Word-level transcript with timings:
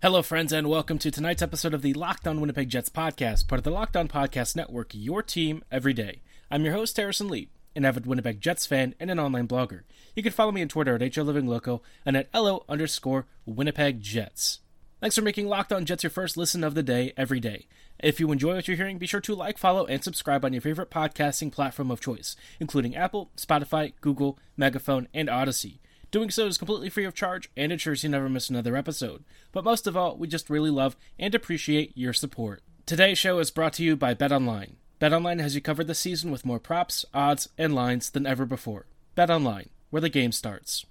Hello, 0.00 0.22
friends, 0.22 0.52
and 0.52 0.68
welcome 0.68 0.96
to 0.98 1.10
tonight's 1.10 1.42
episode 1.42 1.74
of 1.74 1.82
the 1.82 1.92
Locked 1.92 2.28
On 2.28 2.40
Winnipeg 2.40 2.68
Jets 2.68 2.88
podcast, 2.88 3.48
part 3.48 3.58
of 3.58 3.64
the 3.64 3.72
Locked 3.72 3.96
On 3.96 4.06
Podcast 4.06 4.54
Network, 4.54 4.92
your 4.92 5.24
team 5.24 5.64
every 5.72 5.92
day. 5.92 6.22
I'm 6.52 6.64
your 6.64 6.72
host, 6.72 6.96
Harrison 6.96 7.26
Lee, 7.26 7.48
an 7.74 7.84
avid 7.84 8.06
Winnipeg 8.06 8.40
Jets 8.40 8.64
fan 8.64 8.94
and 9.00 9.10
an 9.10 9.18
online 9.18 9.48
blogger. 9.48 9.80
You 10.14 10.22
can 10.22 10.30
follow 10.30 10.52
me 10.52 10.62
on 10.62 10.68
Twitter 10.68 10.94
at 10.94 11.00
HLivingLoco 11.00 11.80
and 12.06 12.16
at 12.16 12.32
LO 12.32 12.64
underscore 12.68 13.26
Winnipeg 13.44 14.00
Jets. 14.00 14.60
Thanks 15.00 15.16
for 15.16 15.22
making 15.22 15.48
Locked 15.48 15.72
On 15.72 15.84
Jets 15.84 16.04
your 16.04 16.10
first 16.10 16.36
listen 16.36 16.62
of 16.62 16.76
the 16.76 16.84
day 16.84 17.12
every 17.16 17.40
day. 17.40 17.66
If 17.98 18.20
you 18.20 18.30
enjoy 18.30 18.54
what 18.54 18.68
you're 18.68 18.76
hearing, 18.76 18.98
be 18.98 19.06
sure 19.08 19.20
to 19.22 19.34
like, 19.34 19.58
follow, 19.58 19.84
and 19.84 20.04
subscribe 20.04 20.44
on 20.44 20.52
your 20.52 20.62
favorite 20.62 20.92
podcasting 20.92 21.50
platform 21.50 21.90
of 21.90 22.00
choice, 22.00 22.36
including 22.60 22.94
Apple, 22.94 23.32
Spotify, 23.36 23.94
Google, 24.00 24.38
Megaphone, 24.56 25.08
and 25.12 25.28
Odyssey. 25.28 25.80
Doing 26.10 26.30
so 26.30 26.46
is 26.46 26.56
completely 26.56 26.88
free 26.88 27.04
of 27.04 27.14
charge 27.14 27.50
and 27.54 27.70
ensures 27.70 28.02
you 28.02 28.08
never 28.08 28.30
miss 28.30 28.48
another 28.48 28.76
episode. 28.76 29.24
But 29.52 29.64
most 29.64 29.86
of 29.86 29.94
all, 29.94 30.16
we 30.16 30.26
just 30.26 30.48
really 30.48 30.70
love 30.70 30.96
and 31.18 31.34
appreciate 31.34 31.92
your 31.94 32.14
support. 32.14 32.62
Today's 32.86 33.18
show 33.18 33.38
is 33.40 33.50
brought 33.50 33.74
to 33.74 33.84
you 33.84 33.94
by 33.94 34.14
BetOnline. 34.14 34.76
BetOnline 35.02 35.40
has 35.40 35.54
you 35.54 35.60
covered 35.60 35.86
this 35.86 35.98
season 35.98 36.30
with 36.30 36.46
more 36.46 36.58
props, 36.58 37.04
odds, 37.12 37.50
and 37.58 37.74
lines 37.74 38.08
than 38.08 38.26
ever 38.26 38.46
before. 38.46 38.86
BetOnline, 39.18 39.68
where 39.90 40.00
the 40.00 40.08
game 40.08 40.32
starts. 40.32 40.86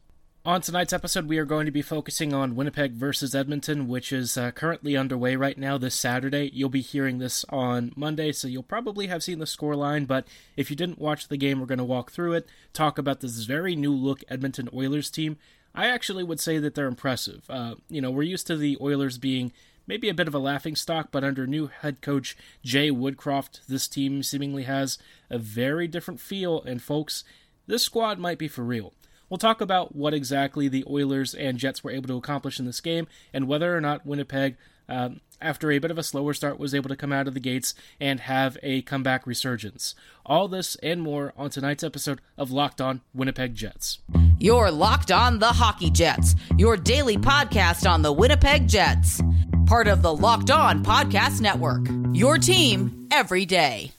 On 0.47 0.61
tonight's 0.61 0.93
episode, 0.93 1.27
we 1.27 1.39
are 1.39 1.43
going 1.43 1.65
to 1.65 1.73
be 1.73 1.81
focusing 1.81 2.33
on 2.33 2.55
Winnipeg 2.55 2.93
versus 2.93 3.35
Edmonton, 3.35 3.89
which 3.89 4.13
is 4.13 4.37
uh, 4.37 4.51
currently 4.51 4.95
underway 4.95 5.35
right 5.35 5.57
now 5.57 5.77
this 5.77 5.93
Saturday. 5.93 6.49
You'll 6.53 6.69
be 6.69 6.79
hearing 6.79 7.17
this 7.17 7.43
on 7.49 7.91
Monday, 7.97 8.31
so 8.31 8.47
you'll 8.47 8.63
probably 8.63 9.07
have 9.07 9.21
seen 9.21 9.39
the 9.39 9.45
scoreline, 9.45 10.07
but 10.07 10.25
if 10.55 10.69
you 10.69 10.77
didn't 10.77 10.99
watch 10.99 11.27
the 11.27 11.35
game, 11.35 11.59
we're 11.59 11.65
going 11.65 11.79
to 11.79 11.83
walk 11.83 12.11
through 12.11 12.31
it, 12.31 12.47
talk 12.71 12.97
about 12.97 13.19
this 13.19 13.43
very 13.43 13.75
new 13.75 13.91
look 13.91 14.23
Edmonton 14.29 14.69
Oilers 14.73 15.11
team. 15.11 15.35
I 15.75 15.87
actually 15.87 16.23
would 16.23 16.39
say 16.39 16.59
that 16.59 16.75
they're 16.75 16.87
impressive. 16.87 17.43
Uh, 17.49 17.75
you 17.89 17.99
know, 17.99 18.09
we're 18.09 18.23
used 18.23 18.47
to 18.47 18.55
the 18.55 18.77
Oilers 18.79 19.17
being 19.17 19.51
maybe 19.85 20.07
a 20.07 20.13
bit 20.13 20.29
of 20.29 20.33
a 20.33 20.39
laughing 20.39 20.77
stock, 20.77 21.09
but 21.11 21.25
under 21.25 21.45
new 21.45 21.67
head 21.67 21.99
coach 21.99 22.37
Jay 22.63 22.89
Woodcroft, 22.89 23.65
this 23.65 23.89
team 23.89 24.23
seemingly 24.23 24.63
has 24.63 24.97
a 25.29 25.37
very 25.37 25.89
different 25.89 26.21
feel, 26.21 26.63
and 26.63 26.81
folks, 26.81 27.25
this 27.65 27.83
squad 27.83 28.17
might 28.17 28.37
be 28.37 28.47
for 28.47 28.63
real. 28.63 28.93
We'll 29.29 29.37
talk 29.37 29.61
about 29.61 29.95
what 29.95 30.13
exactly 30.13 30.67
the 30.67 30.85
Oilers 30.89 31.33
and 31.33 31.57
Jets 31.57 31.83
were 31.83 31.91
able 31.91 32.07
to 32.07 32.17
accomplish 32.17 32.59
in 32.59 32.65
this 32.65 32.81
game 32.81 33.07
and 33.33 33.47
whether 33.47 33.75
or 33.75 33.81
not 33.81 34.05
Winnipeg, 34.05 34.55
um, 34.87 35.19
after 35.41 35.69
a 35.71 35.79
bit 35.79 35.91
of 35.91 35.97
a 35.97 36.03
slower 36.03 36.33
start, 36.33 36.59
was 36.59 36.73
able 36.73 36.89
to 36.89 36.95
come 36.95 37.11
out 37.11 37.27
of 37.27 37.33
the 37.33 37.39
gates 37.39 37.75
and 37.99 38.21
have 38.21 38.57
a 38.63 38.81
comeback 38.83 39.27
resurgence. 39.27 39.95
All 40.25 40.47
this 40.47 40.75
and 40.77 41.01
more 41.01 41.33
on 41.37 41.49
tonight's 41.49 41.83
episode 41.83 42.21
of 42.37 42.51
Locked 42.51 42.81
On 42.81 43.01
Winnipeg 43.13 43.53
Jets. 43.53 43.99
You're 44.39 44.71
Locked 44.71 45.11
On 45.11 45.39
the 45.39 45.47
Hockey 45.47 45.89
Jets, 45.89 46.35
your 46.57 46.77
daily 46.77 47.17
podcast 47.17 47.89
on 47.89 48.01
the 48.01 48.13
Winnipeg 48.13 48.67
Jets. 48.67 49.21
Part 49.65 49.87
of 49.87 50.01
the 50.01 50.15
Locked 50.15 50.49
On 50.49 50.83
Podcast 50.83 51.41
Network. 51.41 51.87
Your 52.13 52.37
team 52.37 53.07
every 53.11 53.45
day. 53.45 53.96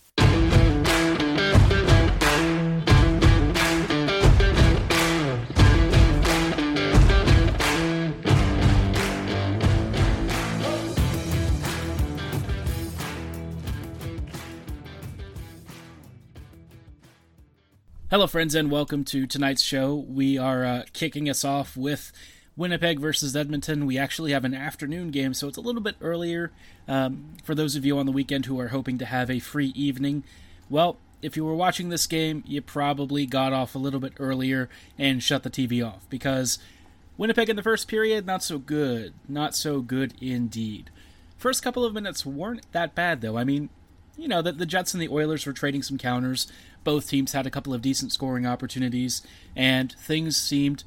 Hello, 18.10 18.26
friends, 18.26 18.54
and 18.54 18.70
welcome 18.70 19.04
to 19.04 19.26
tonight's 19.26 19.60
show. 19.60 19.94
We 19.94 20.38
are 20.38 20.64
uh, 20.64 20.82
kicking 20.94 21.28
us 21.28 21.44
off 21.44 21.76
with 21.76 22.10
Winnipeg 22.56 22.98
versus 22.98 23.36
Edmonton. 23.36 23.84
We 23.84 23.98
actually 23.98 24.32
have 24.32 24.46
an 24.46 24.54
afternoon 24.54 25.10
game, 25.10 25.34
so 25.34 25.46
it's 25.46 25.58
a 25.58 25.60
little 25.60 25.82
bit 25.82 25.96
earlier 26.00 26.50
um, 26.88 27.34
for 27.44 27.54
those 27.54 27.76
of 27.76 27.84
you 27.84 27.98
on 27.98 28.06
the 28.06 28.12
weekend 28.12 28.46
who 28.46 28.58
are 28.60 28.68
hoping 28.68 28.96
to 28.96 29.04
have 29.04 29.28
a 29.28 29.40
free 29.40 29.74
evening. 29.76 30.24
Well, 30.70 30.96
if 31.20 31.36
you 31.36 31.44
were 31.44 31.54
watching 31.54 31.90
this 31.90 32.06
game, 32.06 32.42
you 32.46 32.62
probably 32.62 33.26
got 33.26 33.52
off 33.52 33.74
a 33.74 33.78
little 33.78 34.00
bit 34.00 34.14
earlier 34.18 34.70
and 34.96 35.22
shut 35.22 35.42
the 35.42 35.50
TV 35.50 35.86
off 35.86 36.08
because 36.08 36.58
Winnipeg 37.18 37.50
in 37.50 37.56
the 37.56 37.62
first 37.62 37.88
period, 37.88 38.24
not 38.24 38.42
so 38.42 38.56
good. 38.56 39.12
Not 39.28 39.54
so 39.54 39.82
good 39.82 40.14
indeed. 40.18 40.88
First 41.36 41.62
couple 41.62 41.84
of 41.84 41.92
minutes 41.92 42.24
weren't 42.24 42.72
that 42.72 42.94
bad, 42.94 43.20
though. 43.20 43.36
I 43.36 43.44
mean, 43.44 43.68
you 44.18 44.28
know, 44.28 44.42
the, 44.42 44.52
the 44.52 44.66
Jets 44.66 44.92
and 44.92 45.02
the 45.02 45.08
Oilers 45.08 45.46
were 45.46 45.52
trading 45.52 45.82
some 45.82 45.96
counters. 45.96 46.48
Both 46.84 47.08
teams 47.08 47.32
had 47.32 47.46
a 47.46 47.50
couple 47.50 47.72
of 47.72 47.80
decent 47.80 48.12
scoring 48.12 48.46
opportunities, 48.46 49.22
and 49.54 49.92
things 49.92 50.36
seemed 50.36 50.84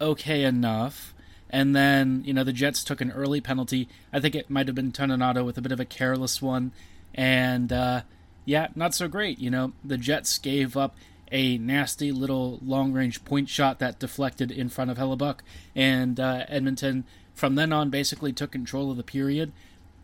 okay 0.00 0.44
enough. 0.44 1.12
And 1.50 1.74
then, 1.74 2.22
you 2.24 2.32
know, 2.32 2.44
the 2.44 2.52
Jets 2.52 2.84
took 2.84 3.00
an 3.00 3.10
early 3.10 3.40
penalty. 3.40 3.88
I 4.12 4.20
think 4.20 4.36
it 4.36 4.48
might 4.48 4.68
have 4.68 4.76
been 4.76 4.92
Toninato 4.92 5.44
with 5.44 5.58
a 5.58 5.62
bit 5.62 5.72
of 5.72 5.80
a 5.80 5.84
careless 5.84 6.40
one. 6.40 6.70
And, 7.12 7.72
uh, 7.72 8.02
yeah, 8.44 8.68
not 8.76 8.94
so 8.94 9.08
great. 9.08 9.40
You 9.40 9.50
know, 9.50 9.72
the 9.84 9.98
Jets 9.98 10.38
gave 10.38 10.76
up 10.76 10.94
a 11.32 11.58
nasty 11.58 12.12
little 12.12 12.60
long 12.64 12.92
range 12.92 13.24
point 13.24 13.48
shot 13.48 13.80
that 13.80 13.98
deflected 13.98 14.52
in 14.52 14.68
front 14.68 14.92
of 14.92 14.96
Hellebuyck. 14.96 15.40
And 15.74 16.20
uh, 16.20 16.44
Edmonton, 16.48 17.04
from 17.34 17.56
then 17.56 17.72
on, 17.72 17.90
basically 17.90 18.32
took 18.32 18.52
control 18.52 18.92
of 18.92 18.96
the 18.96 19.02
period. 19.02 19.52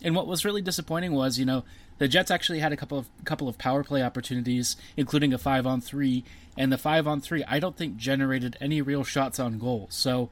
And 0.02 0.16
what 0.16 0.26
was 0.26 0.44
really 0.44 0.62
disappointing 0.62 1.12
was, 1.12 1.38
you 1.38 1.44
know, 1.44 1.64
the 1.98 2.08
Jets 2.08 2.30
actually 2.30 2.58
had 2.58 2.72
a 2.72 2.76
couple 2.76 2.98
of 2.98 3.08
couple 3.24 3.48
of 3.48 3.58
power 3.58 3.82
play 3.82 4.02
opportunities, 4.02 4.76
including 4.96 5.32
a 5.32 5.38
five 5.38 5.66
on 5.66 5.80
three, 5.80 6.24
and 6.56 6.72
the 6.72 6.78
five 6.78 7.06
on 7.06 7.20
three 7.20 7.44
I 7.44 7.58
don't 7.58 7.76
think 7.76 7.96
generated 7.96 8.56
any 8.60 8.82
real 8.82 9.04
shots 9.04 9.38
on 9.38 9.58
goal. 9.58 9.86
So 9.90 10.30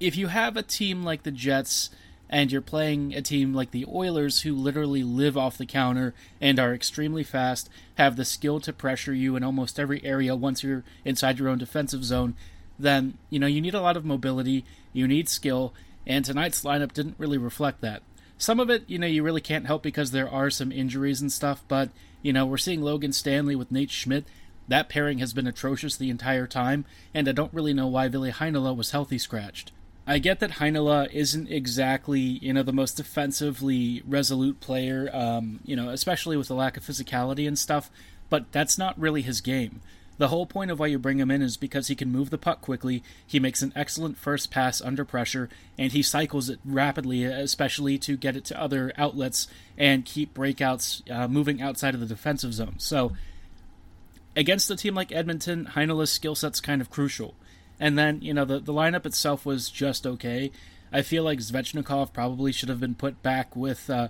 if 0.00 0.16
you 0.16 0.28
have 0.28 0.56
a 0.56 0.62
team 0.62 1.04
like 1.04 1.22
the 1.22 1.30
Jets 1.30 1.90
and 2.28 2.50
you're 2.50 2.62
playing 2.62 3.12
a 3.12 3.22
team 3.22 3.52
like 3.52 3.72
the 3.72 3.84
Oilers 3.86 4.42
who 4.42 4.54
literally 4.54 5.02
live 5.02 5.36
off 5.36 5.58
the 5.58 5.66
counter 5.66 6.14
and 6.40 6.58
are 6.58 6.72
extremely 6.72 7.24
fast, 7.24 7.68
have 7.96 8.16
the 8.16 8.24
skill 8.24 8.60
to 8.60 8.72
pressure 8.72 9.12
you 9.12 9.36
in 9.36 9.42
almost 9.42 9.80
every 9.80 10.02
area 10.04 10.36
once 10.36 10.62
you're 10.62 10.84
inside 11.04 11.38
your 11.38 11.48
own 11.48 11.58
defensive 11.58 12.04
zone, 12.04 12.34
then 12.78 13.18
you 13.28 13.38
know 13.38 13.46
you 13.46 13.60
need 13.60 13.74
a 13.74 13.80
lot 13.80 13.96
of 13.96 14.04
mobility, 14.04 14.64
you 14.92 15.06
need 15.06 15.28
skill, 15.28 15.74
and 16.06 16.24
tonight's 16.24 16.64
lineup 16.64 16.92
didn't 16.92 17.16
really 17.18 17.38
reflect 17.38 17.80
that. 17.82 18.02
Some 18.40 18.58
of 18.58 18.70
it, 18.70 18.84
you 18.88 18.98
know, 18.98 19.06
you 19.06 19.22
really 19.22 19.42
can't 19.42 19.66
help 19.66 19.82
because 19.82 20.12
there 20.12 20.28
are 20.28 20.48
some 20.48 20.72
injuries 20.72 21.20
and 21.20 21.30
stuff, 21.30 21.62
but, 21.68 21.90
you 22.22 22.32
know, 22.32 22.46
we're 22.46 22.56
seeing 22.56 22.80
Logan 22.80 23.12
Stanley 23.12 23.54
with 23.54 23.70
Nate 23.70 23.90
Schmidt. 23.90 24.24
That 24.66 24.88
pairing 24.88 25.18
has 25.18 25.34
been 25.34 25.46
atrocious 25.46 25.94
the 25.94 26.08
entire 26.08 26.46
time, 26.46 26.86
and 27.12 27.28
I 27.28 27.32
don't 27.32 27.52
really 27.52 27.74
know 27.74 27.86
why 27.86 28.08
Ville 28.08 28.32
Heinola 28.32 28.74
was 28.74 28.92
healthy 28.92 29.18
scratched. 29.18 29.72
I 30.06 30.18
get 30.18 30.40
that 30.40 30.52
Heinola 30.52 31.12
isn't 31.12 31.52
exactly, 31.52 32.18
you 32.18 32.54
know, 32.54 32.62
the 32.62 32.72
most 32.72 32.96
defensively 32.96 34.02
resolute 34.06 34.58
player, 34.60 35.10
um, 35.12 35.60
you 35.66 35.76
know, 35.76 35.90
especially 35.90 36.38
with 36.38 36.48
the 36.48 36.54
lack 36.54 36.78
of 36.78 36.82
physicality 36.82 37.46
and 37.46 37.58
stuff, 37.58 37.90
but 38.30 38.50
that's 38.52 38.78
not 38.78 38.98
really 38.98 39.20
his 39.20 39.42
game. 39.42 39.82
The 40.20 40.28
whole 40.28 40.44
point 40.44 40.70
of 40.70 40.78
why 40.78 40.88
you 40.88 40.98
bring 40.98 41.18
him 41.18 41.30
in 41.30 41.40
is 41.40 41.56
because 41.56 41.88
he 41.88 41.94
can 41.94 42.12
move 42.12 42.28
the 42.28 42.36
puck 42.36 42.60
quickly, 42.60 43.02
he 43.26 43.40
makes 43.40 43.62
an 43.62 43.72
excellent 43.74 44.18
first 44.18 44.50
pass 44.50 44.82
under 44.82 45.02
pressure, 45.02 45.48
and 45.78 45.92
he 45.92 46.02
cycles 46.02 46.50
it 46.50 46.60
rapidly, 46.62 47.24
especially 47.24 47.96
to 48.00 48.18
get 48.18 48.36
it 48.36 48.44
to 48.44 48.60
other 48.60 48.92
outlets 48.98 49.48
and 49.78 50.04
keep 50.04 50.34
breakouts 50.34 51.10
uh, 51.10 51.26
moving 51.26 51.62
outside 51.62 51.94
of 51.94 52.00
the 52.00 52.06
defensive 52.06 52.52
zone. 52.52 52.74
So, 52.76 53.12
against 54.36 54.70
a 54.70 54.76
team 54.76 54.94
like 54.94 55.10
Edmonton, 55.10 55.64
Heinola's 55.64 56.12
skill 56.12 56.34
set's 56.34 56.60
kind 56.60 56.82
of 56.82 56.90
crucial. 56.90 57.34
And 57.80 57.96
then, 57.96 58.20
you 58.20 58.34
know, 58.34 58.44
the, 58.44 58.58
the 58.58 58.74
lineup 58.74 59.06
itself 59.06 59.46
was 59.46 59.70
just 59.70 60.06
okay. 60.06 60.52
I 60.92 61.00
feel 61.00 61.24
like 61.24 61.38
Svechnikov 61.38 62.12
probably 62.12 62.52
should 62.52 62.68
have 62.68 62.80
been 62.80 62.94
put 62.94 63.22
back 63.22 63.56
with, 63.56 63.88
uh, 63.88 64.08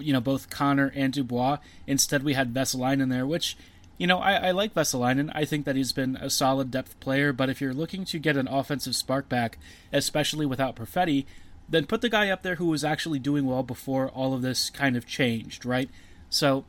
you 0.00 0.14
know, 0.14 0.22
both 0.22 0.48
Connor 0.48 0.90
and 0.94 1.12
Dubois. 1.12 1.58
Instead, 1.86 2.22
we 2.22 2.32
had 2.32 2.54
Vesalainen 2.54 3.02
in 3.02 3.08
there, 3.10 3.26
which 3.26 3.58
you 3.96 4.06
know, 4.06 4.18
I, 4.18 4.48
I 4.48 4.50
like 4.50 4.74
Vesalainen. 4.74 5.30
I 5.34 5.44
think 5.44 5.64
that 5.64 5.76
he's 5.76 5.92
been 5.92 6.16
a 6.16 6.28
solid 6.28 6.70
depth 6.70 6.98
player, 7.00 7.32
but 7.32 7.48
if 7.48 7.60
you're 7.60 7.74
looking 7.74 8.04
to 8.06 8.18
get 8.18 8.36
an 8.36 8.48
offensive 8.48 8.96
spark 8.96 9.28
back, 9.28 9.58
especially 9.92 10.46
without 10.46 10.76
Perfetti, 10.76 11.26
then 11.68 11.86
put 11.86 12.00
the 12.00 12.08
guy 12.08 12.28
up 12.28 12.42
there 12.42 12.56
who 12.56 12.66
was 12.66 12.84
actually 12.84 13.18
doing 13.18 13.46
well 13.46 13.62
before 13.62 14.08
all 14.08 14.34
of 14.34 14.42
this 14.42 14.68
kind 14.68 14.96
of 14.96 15.06
changed, 15.06 15.64
right? 15.64 15.88
So, 16.28 16.64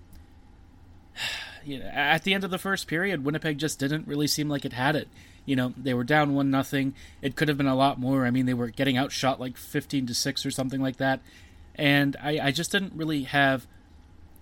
you 1.66 1.80
know, 1.80 1.86
at 1.86 2.24
the 2.24 2.34
end 2.34 2.44
of 2.44 2.52
the 2.52 2.60
first 2.60 2.88
period, 2.88 3.26
Winnipeg 3.26 3.58
just 3.58 3.80
didn't 3.80 4.08
really 4.08 4.28
seem 4.28 4.48
like 4.48 4.66
it 4.66 4.74
had 4.74 4.96
it. 4.96 5.08
You 5.46 5.56
know, 5.56 5.74
they 5.78 5.94
were 5.94 6.04
down 6.04 6.34
one 6.34 6.50
nothing. 6.50 6.94
It 7.22 7.36
could 7.36 7.48
have 7.48 7.58
been 7.58 7.68
a 7.68 7.76
lot 7.76 8.00
more. 8.00 8.26
I 8.26 8.32
mean, 8.32 8.46
they 8.46 8.54
were 8.54 8.70
getting 8.70 8.98
outshot 8.98 9.40
like 9.40 9.58
fifteen 9.58 10.08
to 10.08 10.16
six 10.16 10.44
or 10.44 10.50
something 10.50 10.82
like 10.82 10.98
that, 10.98 11.22
and 11.76 12.16
I, 12.20 12.48
I 12.48 12.52
just 12.52 12.72
didn't 12.72 12.94
really 12.96 13.24
have 13.24 13.68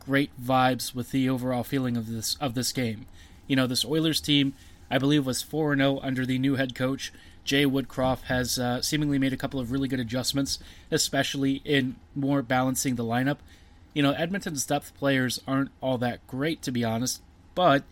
great 0.06 0.32
vibes 0.42 0.94
with 0.94 1.12
the 1.12 1.30
overall 1.30 1.64
feeling 1.64 1.98
of 1.98 2.08
this 2.08 2.36
of 2.40 2.54
this 2.54 2.72
game. 2.72 3.06
You 3.48 3.56
know, 3.56 3.68
this 3.68 3.86
Oilers 3.86 4.22
team, 4.22 4.54
I 4.90 4.98
believe, 4.98 5.26
was 5.26 5.42
four 5.42 5.76
zero 5.76 6.00
under 6.02 6.26
the 6.26 6.40
new 6.40 6.56
head 6.56 6.76
coach. 6.76 7.12
Jay 7.44 7.66
Woodcroft 7.66 8.24
has 8.24 8.58
uh, 8.58 8.82
seemingly 8.82 9.20
made 9.20 9.34
a 9.34 9.38
couple 9.38 9.60
of 9.60 9.72
really 9.72 9.88
good 9.88 10.00
adjustments, 10.00 10.60
especially 10.90 11.62
in 11.66 11.98
more 12.16 12.42
balancing 12.42 12.96
the 12.96 13.04
lineup. 13.04 13.40
You 13.94 14.02
know, 14.02 14.12
Edmonton's 14.14 14.66
depth 14.66 14.96
players 14.98 15.42
aren't 15.48 15.72
all 15.82 15.98
that 15.98 16.26
great, 16.26 16.62
to 16.64 16.72
be 16.72 16.84
honest, 16.84 17.22
but 17.54 17.84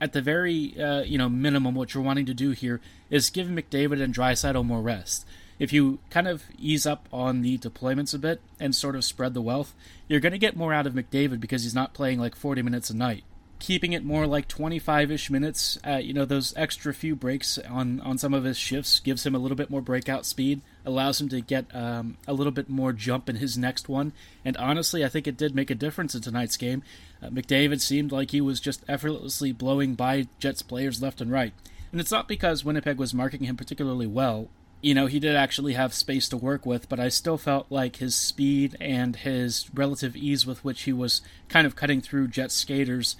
at 0.00 0.12
the 0.12 0.22
very 0.22 0.80
uh, 0.80 1.02
you 1.02 1.18
know 1.18 1.28
minimum, 1.28 1.74
what 1.74 1.94
you're 1.94 2.02
wanting 2.02 2.26
to 2.26 2.34
do 2.34 2.50
here 2.50 2.80
is 3.10 3.30
give 3.30 3.48
McDavid 3.48 4.02
and 4.02 4.14
Draisaitl 4.14 4.64
more 4.64 4.80
rest. 4.80 5.26
If 5.58 5.72
you 5.72 5.98
kind 6.10 6.28
of 6.28 6.44
ease 6.58 6.86
up 6.86 7.08
on 7.12 7.42
the 7.42 7.58
deployments 7.58 8.14
a 8.14 8.18
bit 8.18 8.40
and 8.60 8.74
sort 8.74 8.96
of 8.96 9.04
spread 9.04 9.34
the 9.34 9.40
wealth, 9.40 9.74
you're 10.08 10.20
going 10.20 10.32
to 10.32 10.38
get 10.38 10.56
more 10.56 10.74
out 10.74 10.86
of 10.86 10.94
McDavid 10.94 11.40
because 11.40 11.62
he's 11.62 11.74
not 11.74 11.94
playing 11.94 12.18
like 12.18 12.36
40 12.36 12.62
minutes 12.62 12.90
a 12.90 12.96
night. 12.96 13.24
Keeping 13.58 13.94
it 13.94 14.04
more 14.04 14.26
like 14.26 14.48
25-ish 14.48 15.30
minutes, 15.30 15.78
uh, 15.86 15.96
you 15.96 16.12
know, 16.12 16.26
those 16.26 16.52
extra 16.58 16.92
few 16.92 17.16
breaks 17.16 17.56
on 17.56 18.02
on 18.02 18.18
some 18.18 18.34
of 18.34 18.44
his 18.44 18.58
shifts 18.58 19.00
gives 19.00 19.24
him 19.24 19.34
a 19.34 19.38
little 19.38 19.56
bit 19.56 19.70
more 19.70 19.80
breakout 19.80 20.26
speed, 20.26 20.60
allows 20.84 21.18
him 21.18 21.30
to 21.30 21.40
get 21.40 21.74
um, 21.74 22.18
a 22.28 22.34
little 22.34 22.52
bit 22.52 22.68
more 22.68 22.92
jump 22.92 23.30
in 23.30 23.36
his 23.36 23.56
next 23.56 23.88
one. 23.88 24.12
And 24.44 24.58
honestly, 24.58 25.06
I 25.06 25.08
think 25.08 25.26
it 25.26 25.38
did 25.38 25.54
make 25.54 25.70
a 25.70 25.74
difference 25.74 26.14
in 26.14 26.20
tonight's 26.20 26.58
game. 26.58 26.82
Uh, 27.22 27.28
McDavid 27.28 27.80
seemed 27.80 28.12
like 28.12 28.30
he 28.30 28.42
was 28.42 28.60
just 28.60 28.84
effortlessly 28.88 29.52
blowing 29.52 29.94
by 29.94 30.28
Jets 30.38 30.60
players 30.60 31.00
left 31.00 31.22
and 31.22 31.32
right. 31.32 31.54
And 31.92 31.98
it's 31.98 32.10
not 32.10 32.28
because 32.28 32.62
Winnipeg 32.62 32.98
was 32.98 33.14
marking 33.14 33.44
him 33.44 33.56
particularly 33.56 34.06
well 34.06 34.48
you 34.82 34.94
know, 34.94 35.06
he 35.06 35.18
did 35.18 35.34
actually 35.34 35.72
have 35.72 35.94
space 35.94 36.28
to 36.28 36.36
work 36.36 36.66
with, 36.66 36.88
but 36.88 37.00
I 37.00 37.08
still 37.08 37.38
felt 37.38 37.66
like 37.70 37.96
his 37.96 38.14
speed 38.14 38.76
and 38.80 39.16
his 39.16 39.68
relative 39.74 40.14
ease 40.16 40.46
with 40.46 40.64
which 40.64 40.82
he 40.82 40.92
was 40.92 41.22
kind 41.48 41.66
of 41.66 41.76
cutting 41.76 42.00
through 42.00 42.28
jet 42.28 42.52
skaters, 42.52 43.16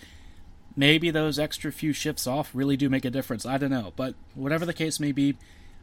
maybe 0.77 1.11
those 1.11 1.39
extra 1.39 1.73
few 1.73 1.93
shifts 1.93 2.27
off 2.27 2.51
really 2.55 2.77
do 2.77 2.89
make 2.89 3.05
a 3.05 3.11
difference. 3.11 3.47
I 3.47 3.59
don't 3.59 3.71
know. 3.71 3.93
But 3.97 4.15
whatever 4.35 4.67
the 4.67 4.75
case 4.75 5.01
may 5.01 5.13
be, 5.13 5.37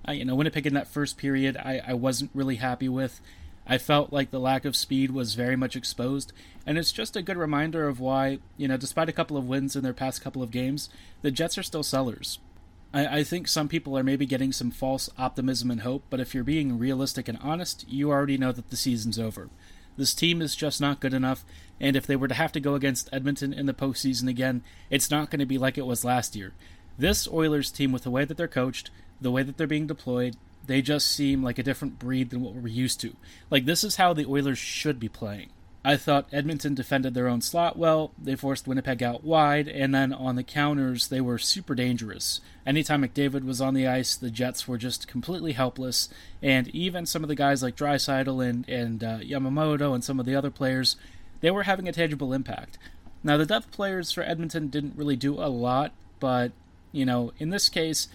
I, 0.05 0.13
you 0.13 0.25
know, 0.25 0.35
Winnipeg 0.35 0.67
in 0.67 0.73
that 0.75 0.87
first 0.87 1.17
period, 1.17 1.57
I, 1.57 1.81
I 1.87 1.93
wasn't 1.93 2.31
really 2.33 2.57
happy 2.57 2.87
with. 2.87 3.19
I 3.65 3.77
felt 3.77 4.11
like 4.11 4.29
the 4.29 4.39
lack 4.39 4.65
of 4.65 4.75
speed 4.75 5.11
was 5.11 5.35
very 5.35 5.55
much 5.55 5.75
exposed, 5.77 6.33
and 6.65 6.77
it's 6.77 6.91
just 6.91 7.15
a 7.15 7.21
good 7.21 7.37
reminder 7.37 7.87
of 7.87 7.99
why, 8.01 8.39
you 8.57 8.67
know, 8.67 8.75
despite 8.75 9.07
a 9.07 9.13
couple 9.13 9.37
of 9.37 9.47
wins 9.47 9.75
in 9.75 9.83
their 9.83 9.93
past 9.93 10.21
couple 10.21 10.43
of 10.43 10.51
games, 10.51 10.89
the 11.21 11.31
Jets 11.31 11.57
are 11.57 11.63
still 11.63 11.83
sellers. 11.83 12.39
I, 12.93 13.19
I 13.19 13.23
think 13.23 13.47
some 13.47 13.67
people 13.67 13.97
are 13.97 14.03
maybe 14.03 14.25
getting 14.25 14.51
some 14.51 14.71
false 14.71 15.09
optimism 15.17 15.71
and 15.71 15.81
hope, 15.81 16.03
but 16.09 16.19
if 16.19 16.33
you're 16.33 16.43
being 16.43 16.77
realistic 16.77 17.27
and 17.27 17.39
honest, 17.41 17.85
you 17.89 18.11
already 18.11 18.37
know 18.37 18.51
that 18.51 18.69
the 18.69 18.77
season's 18.77 19.19
over. 19.19 19.49
This 19.97 20.13
team 20.13 20.41
is 20.41 20.55
just 20.55 20.81
not 20.81 20.99
good 20.99 21.13
enough, 21.13 21.43
and 21.79 21.95
if 21.95 22.07
they 22.07 22.15
were 22.15 22.27
to 22.27 22.33
have 22.33 22.51
to 22.53 22.59
go 22.59 22.75
against 22.75 23.09
Edmonton 23.11 23.53
in 23.53 23.65
the 23.65 23.73
postseason 23.73 24.27
again, 24.27 24.63
it's 24.89 25.11
not 25.11 25.29
going 25.29 25.39
to 25.39 25.45
be 25.45 25.57
like 25.57 25.77
it 25.77 25.85
was 25.85 26.05
last 26.05 26.35
year. 26.35 26.53
This 26.97 27.27
Oilers 27.27 27.71
team, 27.71 27.91
with 27.91 28.03
the 28.03 28.11
way 28.11 28.25
that 28.25 28.37
they're 28.37 28.47
coached, 28.47 28.91
the 29.19 29.31
way 29.31 29.43
that 29.43 29.57
they're 29.57 29.67
being 29.67 29.87
deployed, 29.87 30.35
they 30.65 30.81
just 30.81 31.11
seem 31.11 31.43
like 31.43 31.59
a 31.59 31.63
different 31.63 31.99
breed 31.99 32.29
than 32.29 32.41
what 32.41 32.55
we're 32.55 32.67
used 32.67 33.01
to. 33.01 33.15
Like, 33.49 33.65
this 33.65 33.83
is 33.83 33.97
how 33.97 34.13
the 34.13 34.25
Oilers 34.25 34.57
should 34.57 34.99
be 34.99 35.09
playing. 35.09 35.49
I 35.85 35.97
thought 35.97 36.29
Edmonton 36.31 36.75
defended 36.75 37.13
their 37.13 37.27
own 37.27 37.41
slot 37.41 37.77
well. 37.77 38.11
They 38.17 38.35
forced 38.35 38.67
Winnipeg 38.67 39.03
out 39.03 39.23
wide, 39.23 39.67
and 39.67 39.93
then 39.93 40.13
on 40.13 40.37
the 40.37 40.43
counters, 40.43 41.09
they 41.09 41.19
were 41.19 41.37
super 41.37 41.75
dangerous. 41.75 42.39
Anytime 42.65 43.03
McDavid 43.03 43.43
was 43.43 43.59
on 43.59 43.73
the 43.73 43.85
ice, 43.85 44.15
the 44.15 44.31
Jets 44.31 44.65
were 44.65 44.77
just 44.77 45.09
completely 45.09 45.51
helpless, 45.51 46.07
and 46.41 46.69
even 46.69 47.05
some 47.05 47.21
of 47.21 47.27
the 47.27 47.35
guys 47.35 47.61
like 47.61 47.75
Draisaitl 47.75 48.47
and, 48.49 48.69
and 48.69 49.03
uh, 49.03 49.19
Yamamoto 49.19 49.93
and 49.93 50.03
some 50.03 50.21
of 50.21 50.25
the 50.25 50.35
other 50.35 50.49
players, 50.49 50.95
they 51.41 51.51
were 51.51 51.63
having 51.63 51.89
a 51.89 51.93
tangible 51.93 52.31
impact. 52.31 52.77
Now, 53.21 53.35
the 53.35 53.45
depth 53.45 53.71
players 53.71 54.11
for 54.11 54.23
Edmonton 54.23 54.69
didn't 54.69 54.95
really 54.95 55.17
do 55.17 55.33
a 55.33 55.47
lot, 55.47 55.91
but, 56.21 56.53
you 56.93 57.05
know, 57.05 57.33
in 57.39 57.49
this 57.49 57.67
case, 57.67 58.07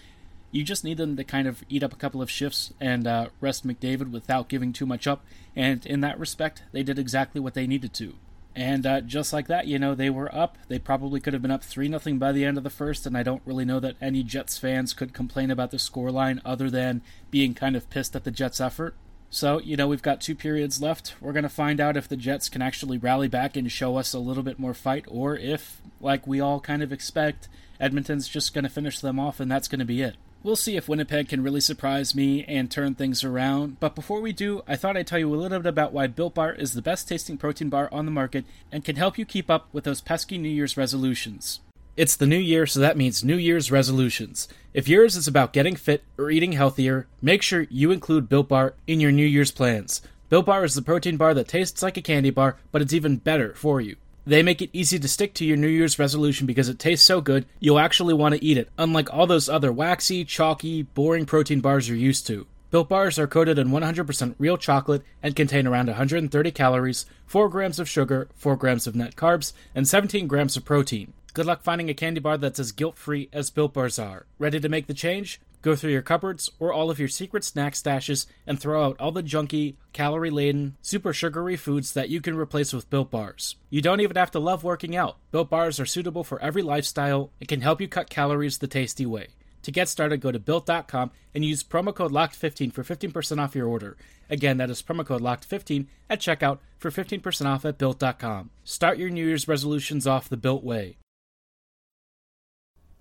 you 0.51 0.63
just 0.63 0.83
need 0.83 0.97
them 0.97 1.15
to 1.15 1.23
kind 1.23 1.47
of 1.47 1.63
eat 1.69 1.83
up 1.83 1.93
a 1.93 1.97
couple 1.97 2.21
of 2.21 2.31
shifts 2.31 2.73
and 2.79 3.05
uh, 3.05 3.27
rest 3.39 3.67
McDavid 3.67 4.11
without 4.11 4.49
giving 4.49 4.73
too 4.73 4.85
much 4.85 5.07
up. 5.07 5.23
And 5.55 5.85
in 5.85 6.01
that 6.01 6.19
respect, 6.19 6.63
they 6.71 6.83
did 6.83 6.97
exactly 6.97 7.39
what 7.39 7.53
they 7.53 7.67
needed 7.67 7.93
to. 7.95 8.15
And 8.55 8.85
uh, 8.85 9.01
just 9.01 9.31
like 9.31 9.47
that, 9.47 9.67
you 9.67 9.77
know, 9.77 9.93
they 9.93 10.09
were 10.09 10.33
up. 10.35 10.57
They 10.67 10.79
probably 10.79 11.19
could 11.19 11.33
have 11.33 11.41
been 11.41 11.51
up 11.51 11.63
3 11.63 11.87
nothing 11.87 12.17
by 12.17 12.31
the 12.31 12.45
end 12.45 12.57
of 12.57 12.63
the 12.63 12.69
first, 12.69 13.05
and 13.05 13.15
I 13.15 13.23
don't 13.23 13.43
really 13.45 13.63
know 13.63 13.79
that 13.79 13.95
any 14.01 14.23
Jets 14.23 14.57
fans 14.57 14.93
could 14.93 15.13
complain 15.13 15.51
about 15.51 15.71
the 15.71 15.77
scoreline 15.77 16.41
other 16.43 16.69
than 16.69 17.01
being 17.29 17.53
kind 17.53 17.75
of 17.75 17.89
pissed 17.89 18.15
at 18.15 18.23
the 18.23 18.31
Jets' 18.31 18.59
effort. 18.59 18.95
So, 19.29 19.59
you 19.59 19.77
know, 19.77 19.87
we've 19.87 20.01
got 20.01 20.19
two 20.19 20.33
periods 20.33 20.81
left. 20.81 21.13
We're 21.21 21.33
going 21.33 21.43
to 21.43 21.49
find 21.49 21.79
out 21.79 21.95
if 21.95 22.07
the 22.07 22.17
Jets 22.17 22.49
can 22.49 22.63
actually 22.63 22.97
rally 22.97 23.27
back 23.27 23.55
and 23.55 23.71
show 23.71 23.97
us 23.97 24.13
a 24.13 24.19
little 24.19 24.43
bit 24.43 24.57
more 24.57 24.73
fight, 24.73 25.05
or 25.07 25.37
if, 25.37 25.81
like 26.01 26.25
we 26.25 26.41
all 26.41 26.59
kind 26.59 26.81
of 26.81 26.91
expect, 26.91 27.47
Edmonton's 27.79 28.27
just 28.27 28.53
going 28.55 28.63
to 28.63 28.69
finish 28.69 28.99
them 28.99 29.19
off 29.19 29.39
and 29.39 29.49
that's 29.51 29.67
going 29.67 29.79
to 29.79 29.85
be 29.85 30.01
it. 30.01 30.15
We'll 30.41 30.55
see 30.55 30.77
if 30.77 30.87
Winnipeg 30.87 31.27
can 31.27 31.43
really 31.43 31.59
surprise 31.59 32.15
me 32.15 32.45
and 32.45 32.71
turn 32.71 32.95
things 32.95 33.25
around. 33.25 33.77
But 33.81 33.93
before 33.93 34.21
we 34.21 34.31
do, 34.31 34.63
I 34.65 34.77
thought 34.77 34.95
I'd 34.95 35.05
tell 35.05 35.19
you 35.19 35.33
a 35.33 35.35
little 35.35 35.59
bit 35.59 35.67
about 35.67 35.91
why 35.91 36.07
Built 36.07 36.35
Bar 36.35 36.53
is 36.53 36.71
the 36.71 36.81
best 36.81 37.09
tasting 37.09 37.37
protein 37.37 37.67
bar 37.67 37.89
on 37.91 38.05
the 38.05 38.11
market 38.11 38.45
and 38.71 38.85
can 38.85 38.95
help 38.95 39.17
you 39.17 39.25
keep 39.25 39.49
up 39.49 39.67
with 39.73 39.83
those 39.83 39.99
pesky 39.99 40.37
New 40.37 40.47
Year's 40.47 40.77
resolutions. 40.77 41.59
It's 41.97 42.15
the 42.15 42.25
new 42.25 42.37
year, 42.37 42.65
so 42.65 42.79
that 42.79 42.95
means 42.95 43.21
New 43.21 43.35
Year's 43.35 43.69
resolutions. 43.69 44.47
If 44.73 44.87
yours 44.87 45.17
is 45.17 45.27
about 45.27 45.51
getting 45.51 45.75
fit 45.75 46.05
or 46.17 46.31
eating 46.31 46.53
healthier, 46.53 47.07
make 47.21 47.41
sure 47.41 47.67
you 47.69 47.91
include 47.91 48.29
Built 48.29 48.47
Bar 48.47 48.75
in 48.87 49.01
your 49.01 49.11
New 49.11 49.25
Year's 49.25 49.51
plans. 49.51 50.01
Built 50.29 50.45
Bar 50.45 50.63
is 50.63 50.73
the 50.73 50.81
protein 50.81 51.17
bar 51.17 51.33
that 51.33 51.49
tastes 51.49 51.83
like 51.83 51.97
a 51.97 52.01
candy 52.01 52.29
bar, 52.29 52.55
but 52.71 52.81
it's 52.81 52.93
even 52.93 53.17
better 53.17 53.53
for 53.55 53.81
you. 53.81 53.97
They 54.29 54.43
make 54.43 54.61
it 54.61 54.69
easy 54.73 54.99
to 54.99 55.07
stick 55.07 55.33
to 55.33 55.43
your 55.43 55.57
New 55.57 55.67
Year's 55.67 55.97
resolution 55.97 56.45
because 56.45 56.69
it 56.69 56.77
tastes 56.77 57.03
so 57.03 57.19
good, 57.19 57.47
you'll 57.59 57.79
actually 57.79 58.13
want 58.13 58.35
to 58.35 58.45
eat 58.45 58.59
it, 58.59 58.69
unlike 58.77 59.11
all 59.11 59.25
those 59.25 59.49
other 59.49 59.73
waxy, 59.73 60.23
chalky, 60.23 60.83
boring 60.83 61.25
protein 61.25 61.61
bars 61.61 61.89
you're 61.89 61.97
used 61.97 62.27
to. 62.27 62.45
Built 62.69 62.89
bars 62.89 63.17
are 63.17 63.25
coated 63.25 63.57
in 63.57 63.69
100% 63.69 64.35
real 64.37 64.55
chocolate 64.55 65.01
and 65.23 65.35
contain 65.35 65.65
around 65.65 65.87
130 65.87 66.51
calories, 66.51 67.07
4 67.25 67.49
grams 67.49 67.79
of 67.79 67.89
sugar, 67.89 68.29
4 68.35 68.55
grams 68.55 68.85
of 68.85 68.95
net 68.95 69.15
carbs, 69.15 69.53
and 69.73 69.87
17 69.87 70.27
grams 70.27 70.55
of 70.55 70.63
protein. 70.63 71.13
Good 71.33 71.47
luck 71.47 71.63
finding 71.63 71.89
a 71.89 71.95
candy 71.95 72.19
bar 72.19 72.37
that's 72.37 72.59
as 72.59 72.71
guilt 72.71 72.97
free 72.97 73.29
as 73.33 73.49
Built 73.49 73.73
Bars 73.73 73.97
are. 73.97 74.27
Ready 74.37 74.59
to 74.59 74.69
make 74.69 74.85
the 74.85 74.93
change? 74.93 75.41
Go 75.61 75.75
through 75.75 75.91
your 75.91 76.01
cupboards 76.01 76.49
or 76.57 76.71
all 76.71 76.89
of 76.89 76.99
your 76.99 77.09
secret 77.09 77.43
snack 77.43 77.73
stashes 77.73 78.25
and 78.47 78.59
throw 78.59 78.85
out 78.85 78.99
all 78.99 79.11
the 79.11 79.21
junky, 79.21 79.75
calorie 79.91 80.29
laden, 80.29 80.77
super 80.81 81.13
sugary 81.13 81.57
foods 81.57 81.93
that 81.93 82.09
you 82.09 82.21
can 82.21 82.37
replace 82.37 82.71
with 82.71 82.89
Built 82.89 83.11
Bars. 83.11 83.55
You 83.69 83.81
don't 83.81 83.99
even 83.99 84.15
have 84.15 84.31
to 84.31 84.39
love 84.39 84.63
working 84.63 84.95
out. 84.95 85.17
Built 85.31 85.49
Bars 85.49 85.79
are 85.79 85.85
suitable 85.85 86.23
for 86.23 86.41
every 86.41 86.61
lifestyle 86.61 87.31
and 87.39 87.49
can 87.49 87.61
help 87.61 87.81
you 87.81 87.87
cut 87.87 88.09
calories 88.09 88.59
the 88.59 88.67
tasty 88.67 89.05
way. 89.05 89.27
To 89.63 89.71
get 89.71 89.89
started, 89.89 90.21
go 90.21 90.31
to 90.31 90.39
built.com 90.39 91.11
and 91.35 91.43
use 91.43 91.63
promo 91.63 91.93
code 91.93 92.13
LOCKED15 92.13 92.71
for 92.71 92.83
15% 92.83 93.39
off 93.39 93.55
your 93.55 93.67
order. 93.67 93.97
Again, 94.29 94.57
that 94.57 94.69
is 94.69 94.81
promo 94.81 95.05
code 95.05 95.21
LOCKED15 95.21 95.87
at 96.09 96.21
checkout 96.21 96.59
for 96.77 96.89
15% 96.89 97.45
off 97.45 97.65
at 97.65 97.77
built.com. 97.77 98.51
Start 98.63 98.97
your 98.97 99.09
New 99.09 99.25
Year's 99.25 99.47
resolutions 99.47 100.07
off 100.07 100.29
the 100.29 100.37
built 100.37 100.63
way. 100.63 100.97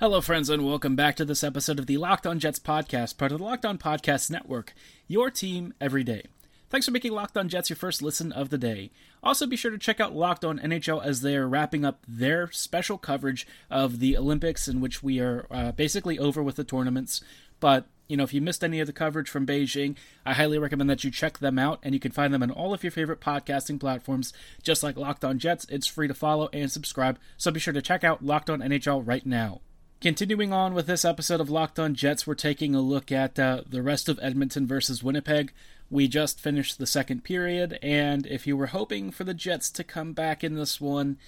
Hello, 0.01 0.21
friends, 0.21 0.49
and 0.49 0.65
welcome 0.65 0.95
back 0.95 1.17
to 1.17 1.25
this 1.25 1.43
episode 1.43 1.81
of 1.81 1.87
the 1.87 1.97
Locked 1.97 2.25
On 2.25 2.39
Jets 2.39 2.61
podcast, 2.61 3.19
part 3.19 3.33
of 3.33 3.39
the 3.39 3.45
Locked 3.45 3.65
On 3.65 3.77
Podcast 3.77 4.31
Network, 4.31 4.73
your 5.09 5.29
team 5.29 5.75
every 5.81 6.05
day. 6.05 6.23
Thanks 6.71 6.87
for 6.87 6.93
making 6.93 7.11
Locked 7.11 7.37
On 7.37 7.49
Jets 7.49 7.69
your 7.69 7.77
first 7.77 8.01
listen 8.01 8.31
of 8.31 8.51
the 8.51 8.59
day. 8.59 8.93
Also, 9.25 9.45
be 9.45 9.57
sure 9.57 9.73
to 9.73 9.77
check 9.77 9.99
out 9.99 10.15
Locked 10.15 10.45
On 10.45 10.61
NHL 10.61 11.05
as 11.05 11.23
they 11.23 11.35
are 11.37 11.49
wrapping 11.49 11.85
up 11.85 12.05
their 12.07 12.49
special 12.53 12.97
coverage 12.97 13.45
of 13.73 13.99
the 13.99 14.17
Olympics, 14.17 14.69
in 14.69 14.81
which 14.81 15.03
we 15.03 15.19
are 15.19 15.49
uh, 15.51 15.73
basically 15.73 16.17
over 16.17 16.45
with 16.45 16.55
the 16.55 16.63
tournaments. 16.63 17.21
But 17.59 17.87
you 18.07 18.17
know, 18.17 18.23
if 18.23 18.33
you 18.33 18.41
missed 18.41 18.63
any 18.63 18.79
of 18.79 18.87
the 18.87 18.93
coverage 18.93 19.29
from 19.29 19.49
Beijing, 19.49 19.97
I 20.25 20.35
highly 20.35 20.61
recommend 20.61 20.89
that 20.91 21.03
you 21.03 21.11
check 21.11 21.39
them 21.39 21.59
out, 21.59 21.81
and 21.83 21.93
you 21.93 21.99
can 21.99 22.13
find 22.13 22.33
them 22.33 22.45
on 22.45 22.53
all 22.53 22.73
of 22.73 22.85
your 22.85 22.93
favorite 22.93 23.21
podcasting 23.21 23.81
platforms, 23.81 24.33
just 24.63 24.85
like 24.85 24.97
Locked 24.97 25.25
On 25.25 25.41
Jets. 25.41 25.67
It's 25.69 25.89
free 25.89 26.07
to 26.07 26.15
follow 26.15 26.49
and 26.53 26.71
subscribe, 26.71 27.19
so 27.37 27.51
be 27.51 27.59
sure 27.59 27.75
to 27.75 27.83
check 27.83 28.05
out 28.05 28.25
Locked 28.25 28.49
On 28.49 28.61
NHL 28.61 29.05
right 29.05 29.27
now. 29.27 29.61
Continuing 30.01 30.53
on 30.53 30.75
with 30.75 30.87
this 30.87 31.05
episode 31.05 31.41
of 31.41 31.51
Locked 31.51 31.77
On 31.81 31.93
Jets, 31.93 32.25
we're 32.25 32.37
taking 32.37 32.73
a 32.73 32.81
look 32.81 33.11
at 33.11 33.37
uh, 33.37 33.63
the 33.69 33.83
rest 33.83 34.09
of 34.09 34.21
Edmonton 34.23 34.65
versus 34.65 35.03
Winnipeg. 35.03 35.53
We 35.91 36.07
just 36.07 36.39
finished 36.39 36.79
the 36.79 36.87
second 36.87 37.25
period, 37.25 37.81
and 37.83 38.25
if 38.25 38.47
you 38.47 38.57
were 38.57 38.67
hoping 38.67 39.11
for 39.11 39.25
the 39.25 39.35
Jets 39.35 39.71
to 39.71 39.83
come 39.83 40.13
back 40.13 40.45
in 40.45 40.55
this 40.55 40.81
one, 40.81 41.19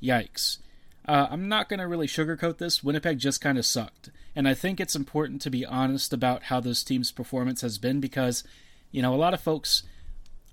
yikes. 0.00 0.58
Uh, 1.04 1.26
I'm 1.32 1.48
not 1.48 1.68
going 1.68 1.80
to 1.80 1.88
really 1.88 2.06
sugarcoat 2.06 2.58
this. 2.58 2.84
Winnipeg 2.84 3.18
just 3.18 3.40
kind 3.40 3.58
of 3.58 3.66
sucked. 3.66 4.10
And 4.36 4.46
I 4.46 4.54
think 4.54 4.78
it's 4.78 4.94
important 4.94 5.42
to 5.42 5.50
be 5.50 5.66
honest 5.66 6.12
about 6.12 6.44
how 6.44 6.60
this 6.60 6.84
team's 6.84 7.10
performance 7.10 7.62
has 7.62 7.76
been 7.76 7.98
because, 7.98 8.44
you 8.92 9.02
know, 9.02 9.12
a 9.12 9.16
lot 9.16 9.34
of 9.34 9.40
folks, 9.40 9.82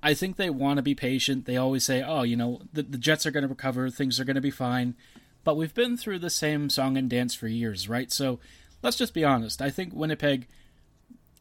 I 0.02 0.16
think 0.16 0.38
they 0.38 0.50
want 0.50 0.78
to 0.78 0.84
be 0.84 0.96
patient. 0.96 1.46
They 1.46 1.58
always 1.58 1.84
say, 1.84 2.02
oh, 2.02 2.24
you 2.24 2.36
know, 2.36 2.62
the, 2.74 2.82
the 2.82 2.98
Jets 2.98 3.28
are 3.28 3.32
going 3.32 3.44
to 3.44 3.48
recover, 3.48 3.92
things 3.92 4.20
are 4.20 4.26
going 4.26 4.34
to 4.34 4.42
be 4.42 4.50
fine. 4.50 4.96
But 5.44 5.58
we've 5.58 5.74
been 5.74 5.98
through 5.98 6.20
the 6.20 6.30
same 6.30 6.70
song 6.70 6.98
and 6.98 7.10
dance 7.10 7.34
for 7.34 7.48
years, 7.48 7.88
right? 7.88 8.12
So 8.12 8.40
let's 8.84 8.98
just 8.98 9.14
be 9.14 9.24
honest. 9.24 9.62
I 9.62 9.70
think 9.70 9.94
Winnipeg, 9.94 10.48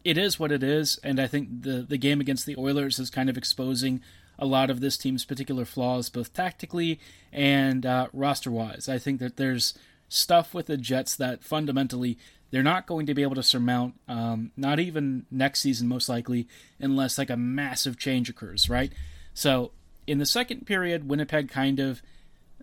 it 0.04 0.16
is 0.16 0.38
what 0.38 0.52
it 0.52 0.62
is, 0.62 0.98
and 1.02 1.20
I 1.20 1.26
think 1.26 1.62
the 1.62 1.82
the 1.82 1.98
game 1.98 2.20
against 2.20 2.46
the 2.46 2.56
Oilers 2.56 2.98
is 2.98 3.10
kind 3.10 3.28
of 3.28 3.36
exposing 3.36 4.00
a 4.38 4.46
lot 4.46 4.70
of 4.70 4.80
this 4.80 4.96
team's 4.96 5.24
particular 5.24 5.64
flaws, 5.64 6.08
both 6.08 6.32
tactically 6.32 7.00
and 7.32 7.84
uh, 7.84 8.06
roster 8.12 8.50
wise. 8.50 8.88
I 8.88 8.98
think 8.98 9.18
that 9.18 9.36
there's 9.36 9.74
stuff 10.08 10.54
with 10.54 10.66
the 10.66 10.76
Jets 10.76 11.16
that 11.16 11.42
fundamentally 11.42 12.18
they're 12.50 12.62
not 12.62 12.86
going 12.86 13.06
to 13.06 13.14
be 13.14 13.22
able 13.22 13.34
to 13.34 13.42
surmount, 13.42 13.94
um, 14.08 14.52
not 14.56 14.80
even 14.80 15.26
next 15.30 15.60
season, 15.60 15.88
most 15.88 16.08
likely, 16.08 16.48
unless 16.80 17.18
like 17.18 17.30
a 17.30 17.36
massive 17.36 17.98
change 17.98 18.30
occurs, 18.30 18.70
right? 18.70 18.92
So 19.34 19.72
in 20.06 20.18
the 20.18 20.26
second 20.26 20.66
period, 20.66 21.08
Winnipeg 21.08 21.48
kind 21.48 21.78
of 21.78 22.00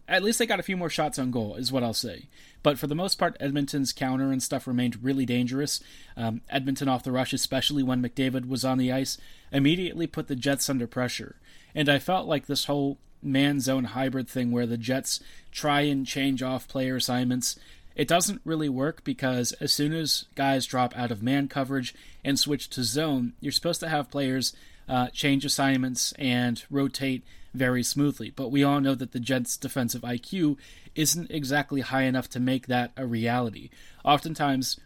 at 0.07 0.23
least 0.23 0.39
they 0.39 0.45
got 0.45 0.59
a 0.59 0.63
few 0.63 0.77
more 0.77 0.89
shots 0.89 1.17
on 1.17 1.31
goal, 1.31 1.55
is 1.55 1.71
what 1.71 1.83
I'll 1.83 1.93
say. 1.93 2.27
But 2.63 2.77
for 2.77 2.87
the 2.87 2.95
most 2.95 3.17
part, 3.17 3.37
Edmonton's 3.39 3.93
counter 3.93 4.31
and 4.31 4.41
stuff 4.41 4.67
remained 4.67 5.03
really 5.03 5.25
dangerous. 5.25 5.79
Um, 6.15 6.41
Edmonton 6.49 6.87
off 6.87 7.03
the 7.03 7.11
rush, 7.11 7.33
especially 7.33 7.83
when 7.83 8.01
McDavid 8.01 8.47
was 8.47 8.65
on 8.65 8.77
the 8.77 8.91
ice, 8.91 9.17
immediately 9.51 10.07
put 10.07 10.27
the 10.27 10.35
Jets 10.35 10.69
under 10.69 10.87
pressure. 10.87 11.37
And 11.73 11.89
I 11.89 11.99
felt 11.99 12.27
like 12.27 12.45
this 12.45 12.65
whole 12.65 12.97
man 13.21 13.59
zone 13.59 13.85
hybrid 13.85 14.29
thing 14.29 14.51
where 14.51 14.67
the 14.67 14.77
Jets 14.77 15.19
try 15.51 15.81
and 15.81 16.05
change 16.05 16.43
off 16.43 16.67
player 16.67 16.95
assignments, 16.95 17.57
it 17.95 18.07
doesn't 18.07 18.41
really 18.45 18.69
work 18.69 19.03
because 19.03 19.53
as 19.53 19.71
soon 19.71 19.93
as 19.93 20.25
guys 20.35 20.65
drop 20.65 20.95
out 20.97 21.11
of 21.11 21.23
man 21.23 21.47
coverage 21.47 21.95
and 22.23 22.39
switch 22.39 22.69
to 22.71 22.83
zone, 22.83 23.33
you're 23.39 23.51
supposed 23.51 23.79
to 23.79 23.89
have 23.89 24.11
players 24.11 24.55
uh, 24.87 25.07
change 25.09 25.45
assignments 25.45 26.13
and 26.13 26.63
rotate 26.69 27.23
very 27.53 27.83
smoothly. 27.83 28.29
But 28.29 28.51
we 28.51 28.63
all 28.63 28.81
know 28.81 28.95
that 28.95 29.11
the 29.11 29.19
Jets' 29.19 29.57
defensive 29.57 30.01
IQ 30.01 30.57
isn't 30.95 31.31
exactly 31.31 31.81
high 31.81 32.03
enough 32.03 32.29
to 32.29 32.39
make 32.39 32.67
that 32.67 32.91
a 32.97 33.05
reality. 33.05 33.69
Oftentimes, 34.03 34.79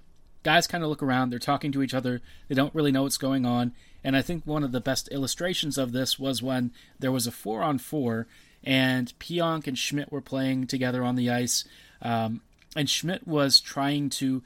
guys 0.43 0.67
kind 0.67 0.83
of 0.83 0.89
look 0.89 1.03
around, 1.03 1.29
they're 1.29 1.39
talking 1.39 1.71
to 1.71 1.83
each 1.83 1.93
other, 1.93 2.21
they 2.47 2.55
don't 2.55 2.73
really 2.73 2.91
know 2.91 3.03
what's 3.03 3.17
going 3.17 3.45
on. 3.45 3.73
And 4.03 4.15
I 4.15 4.21
think 4.21 4.45
one 4.45 4.63
of 4.63 4.71
the 4.71 4.79
best 4.79 5.09
illustrations 5.09 5.77
of 5.77 5.91
this 5.91 6.17
was 6.17 6.41
when 6.41 6.71
there 6.99 7.11
was 7.11 7.27
a 7.27 7.31
four 7.31 7.61
on 7.61 7.79
four 7.79 8.27
and 8.63 9.13
Pionk 9.19 9.67
and 9.67 9.77
Schmidt 9.77 10.11
were 10.11 10.21
playing 10.21 10.67
together 10.67 11.03
on 11.03 11.15
the 11.15 11.29
ice. 11.29 11.65
Um, 12.01 12.41
and 12.75 12.89
Schmidt 12.89 13.27
was 13.27 13.59
trying 13.59 14.09
to 14.11 14.43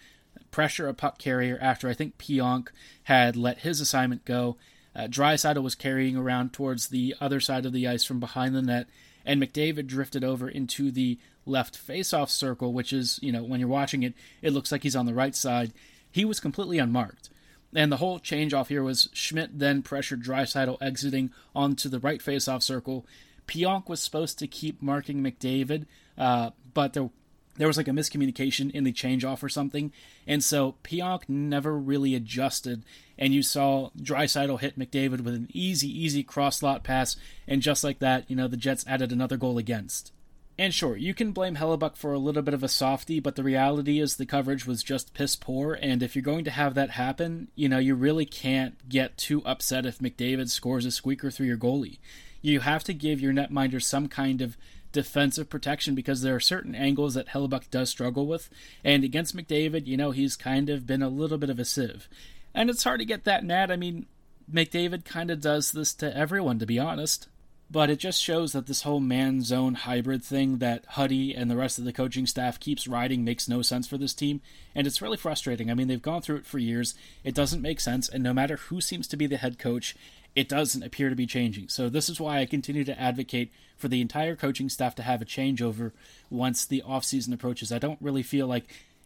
pressure 0.51 0.87
a 0.87 0.93
puck 0.93 1.17
carrier 1.17 1.57
after 1.61 1.89
I 1.89 1.93
think 1.93 2.17
Pionk 2.17 2.69
had 3.03 3.35
let 3.35 3.59
his 3.59 3.81
assignment 3.81 4.25
go. 4.25 4.57
Uh, 4.95 5.07
Draisaitl 5.07 5.63
was 5.63 5.75
carrying 5.75 6.15
around 6.15 6.53
towards 6.53 6.87
the 6.87 7.15
other 7.19 7.39
side 7.39 7.65
of 7.65 7.73
the 7.73 7.87
ice 7.87 8.03
from 8.03 8.19
behind 8.19 8.55
the 8.55 8.61
net, 8.61 8.87
and 9.25 9.41
McDavid 9.41 9.87
drifted 9.87 10.23
over 10.23 10.49
into 10.49 10.91
the 10.91 11.17
left 11.45 11.75
face-off 11.77 12.29
circle, 12.29 12.73
which 12.73 12.93
is, 12.93 13.19
you 13.21 13.31
know, 13.31 13.43
when 13.43 13.59
you're 13.59 13.69
watching 13.69 14.03
it, 14.03 14.13
it 14.41 14.53
looks 14.53 14.71
like 14.71 14.83
he's 14.83 14.95
on 14.95 15.05
the 15.05 15.13
right 15.13 15.35
side. 15.35 15.73
He 16.11 16.25
was 16.25 16.39
completely 16.39 16.79
unmarked. 16.79 17.29
And 17.75 17.91
the 17.91 17.97
whole 17.97 18.19
change 18.19 18.53
off 18.53 18.69
here 18.69 18.83
was 18.83 19.09
Schmidt 19.13 19.57
then 19.57 19.81
pressured 19.81 20.23
Draisaitl 20.23 20.77
exiting 20.79 21.31
onto 21.55 21.89
the 21.89 21.99
right 21.99 22.21
face-off 22.21 22.61
circle. 22.61 23.05
Pionk 23.47 23.89
was 23.89 23.99
supposed 23.99 24.39
to 24.39 24.47
keep 24.47 24.81
marking 24.81 25.23
McDavid, 25.23 25.85
uh, 26.17 26.51
but 26.73 26.93
there 26.93 27.09
there 27.55 27.67
was 27.67 27.77
like 27.77 27.87
a 27.87 27.91
miscommunication 27.91 28.71
in 28.71 28.83
the 28.83 28.91
change 28.91 29.23
off 29.23 29.43
or 29.43 29.49
something. 29.49 29.91
And 30.25 30.43
so 30.43 30.75
Pionk 30.83 31.29
never 31.29 31.77
really 31.77 32.15
adjusted. 32.15 32.83
And 33.17 33.33
you 33.33 33.43
saw 33.43 33.91
Draisaitl 33.99 34.59
hit 34.59 34.77
McDavid 34.77 35.21
with 35.21 35.35
an 35.35 35.49
easy, 35.53 35.87
easy 35.87 36.23
cross 36.23 36.59
slot 36.59 36.83
pass. 36.83 37.15
And 37.47 37.61
just 37.61 37.83
like 37.83 37.99
that, 37.99 38.29
you 38.29 38.35
know, 38.35 38.47
the 38.47 38.57
Jets 38.57 38.85
added 38.87 39.11
another 39.11 39.37
goal 39.37 39.57
against. 39.57 40.11
And 40.57 40.73
sure, 40.73 40.95
you 40.95 41.15
can 41.15 41.31
blame 41.31 41.55
Hellebuyck 41.55 41.95
for 41.95 42.13
a 42.13 42.19
little 42.19 42.43
bit 42.43 42.53
of 42.53 42.61
a 42.61 42.67
softy, 42.67 43.19
but 43.19 43.35
the 43.35 43.43
reality 43.43 43.99
is 43.99 44.15
the 44.15 44.25
coverage 44.25 44.67
was 44.67 44.83
just 44.83 45.15
piss 45.15 45.35
poor. 45.35 45.73
And 45.73 46.03
if 46.03 46.15
you're 46.15 46.21
going 46.21 46.45
to 46.45 46.51
have 46.51 46.75
that 46.75 46.91
happen, 46.91 47.47
you 47.55 47.67
know, 47.67 47.79
you 47.79 47.95
really 47.95 48.25
can't 48.25 48.87
get 48.87 49.17
too 49.17 49.43
upset 49.45 49.87
if 49.87 49.97
McDavid 49.97 50.49
scores 50.49 50.85
a 50.85 50.91
squeaker 50.91 51.31
through 51.31 51.47
your 51.47 51.57
goalie. 51.57 51.97
You 52.41 52.59
have 52.59 52.83
to 52.83 52.93
give 52.93 53.19
your 53.19 53.33
netminder 53.33 53.81
some 53.81 54.07
kind 54.07 54.41
of 54.41 54.55
defensive 54.93 55.49
protection 55.49 55.95
because 55.95 56.21
there 56.21 56.35
are 56.35 56.39
certain 56.39 56.73
angles 56.73 57.15
that 57.15 57.27
Hellebuyck 57.27 57.69
does 57.69 57.89
struggle 57.89 58.25
with. 58.25 58.49
And 58.83 59.03
against 59.03 59.35
McDavid, 59.35 59.87
you 59.87 59.97
know, 59.97 60.11
he's 60.11 60.37
kind 60.37 60.69
of 60.69 60.87
been 60.87 61.01
a 61.01 61.09
little 61.09 61.37
bit 61.37 61.49
of 61.49 61.59
a 61.59 61.65
sieve. 61.65 62.07
And 62.53 62.69
it's 62.69 62.85
hard 62.85 62.99
to 62.99 63.05
get 63.05 63.25
that 63.25 63.43
mad. 63.43 63.71
I 63.71 63.75
mean, 63.75 64.05
McDavid 64.51 65.03
kind 65.03 65.29
of 65.29 65.41
does 65.41 65.73
this 65.73 65.93
to 65.95 66.15
everyone, 66.15 66.59
to 66.59 66.65
be 66.65 66.79
honest. 66.79 67.27
But 67.71 67.89
it 67.89 67.97
just 67.97 68.21
shows 68.21 68.51
that 68.51 68.67
this 68.67 68.83
whole 68.83 68.99
man 68.99 69.41
zone 69.41 69.73
hybrid 69.73 70.23
thing 70.23 70.59
that 70.59 70.85
Huddy 70.89 71.33
and 71.33 71.49
the 71.49 71.55
rest 71.55 71.79
of 71.79 71.85
the 71.85 71.93
coaching 71.93 72.27
staff 72.27 72.59
keeps 72.59 72.87
riding 72.87 73.23
makes 73.23 73.47
no 73.49 73.63
sense 73.63 73.87
for 73.87 73.97
this 73.97 74.13
team. 74.13 74.41
And 74.75 74.85
it's 74.85 75.01
really 75.01 75.17
frustrating. 75.17 75.71
I 75.71 75.73
mean, 75.73 75.87
they've 75.87 75.99
gone 75.99 76.21
through 76.21 76.35
it 76.35 76.45
for 76.45 76.59
years. 76.59 76.93
It 77.23 77.33
doesn't 77.33 77.63
make 77.63 77.79
sense. 77.79 78.07
And 78.07 78.21
no 78.21 78.31
matter 78.31 78.57
who 78.57 78.79
seems 78.79 79.07
to 79.07 79.17
be 79.17 79.25
the 79.25 79.37
head 79.37 79.57
coach, 79.57 79.95
it 80.35 80.49
doesn't 80.49 80.83
appear 80.83 81.09
to 81.09 81.15
be 81.15 81.25
changing. 81.25 81.69
So 81.69 81.89
this 81.89 82.09
is 82.09 82.19
why 82.19 82.39
I 82.39 82.45
continue 82.45 82.83
to 82.85 82.99
advocate 82.99 83.51
for 83.77 83.87
the 83.87 84.01
entire 84.01 84.35
coaching 84.35 84.69
staff 84.69 84.95
to 84.95 85.03
have 85.03 85.21
a 85.21 85.25
changeover 85.25 85.91
once 86.29 86.65
the 86.65 86.83
offseason 86.87 87.33
approaches. 87.33 87.71
I 87.71 87.79
don't 87.79 88.01
really 88.01 88.23
feel 88.23 88.47
like 88.47 88.65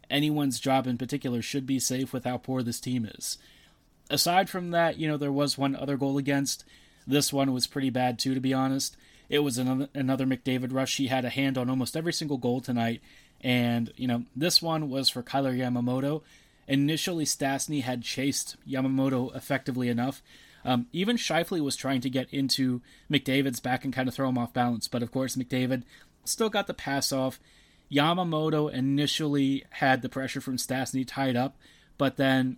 anyone's 0.10 0.60
job 0.60 0.88
in 0.88 0.98
particular 0.98 1.42
should 1.42 1.66
be 1.66 1.80
safe 1.80 2.14
with 2.14 2.24
how 2.24 2.38
poor 2.38 2.64
this 2.64 2.80
team 2.80 3.06
is. 3.06 3.38
Aside 4.10 4.50
from 4.50 4.72
that, 4.72 4.98
you 4.98 5.08
know, 5.08 5.18
there 5.18 5.32
was 5.32 5.58
one 5.58 5.76
other 5.76 5.98
goal 5.98 6.18
against. 6.18 6.64
This 7.06 7.34
one 7.34 7.52
was 7.52 7.68
pretty 7.68 7.90
bad 7.90 8.20
too, 8.20 8.34
to 8.34 8.40
be 8.40 8.54
honest. 8.54 8.96
It 9.30 9.40
was 9.40 9.58
another, 9.58 9.90
another 9.94 10.26
McDavid 10.26 10.74
rush. 10.74 10.96
He 10.96 11.08
had 11.08 11.26
a 11.26 11.30
hand 11.30 11.58
on 11.58 11.70
almost 11.70 11.98
every 11.98 12.14
single 12.14 12.38
goal 12.38 12.62
tonight. 12.62 13.02
And, 13.42 13.92
you 13.98 14.08
know, 14.08 14.24
this 14.36 14.62
one 14.62 14.90
was 14.90 15.10
for 15.10 15.22
Kailer 15.22 15.54
Yamamoto. 15.54 16.22
Initially, 16.68 17.26
Stastny 17.26 17.82
had 17.82 18.04
chased 18.04 18.56
Yamamoto 18.68 19.36
effectively 19.36 19.90
enough, 19.90 20.22
um, 20.66 20.88
even 20.92 21.18
Scheifele 21.18 21.62
was 21.62 21.76
trying 21.76 22.02
to 22.02 22.10
get 22.10 22.32
into 22.34 22.82
McDavid's 23.12 23.60
back 23.60 23.86
and 23.86 23.94
kind 23.94 24.08
of 24.08 24.14
throw 24.14 24.30
him 24.30 24.38
off 24.38 24.54
balance, 24.54 24.88
but 24.88 25.04
of 25.04 25.12
course 25.12 25.36
McDavid 25.36 25.84
still 26.26 26.50
got 26.50 26.68
the 26.68 26.74
pass 26.74 27.12
off. 27.12 27.40
Yamamoto 27.92 28.72
initially 28.72 29.64
had 29.70 30.02
the 30.02 30.10
pressure 30.10 30.42
from 30.42 30.58
Stastny 30.58 31.06
tied 31.08 31.38
up, 31.38 31.58
but 31.98 32.18
then, 32.18 32.58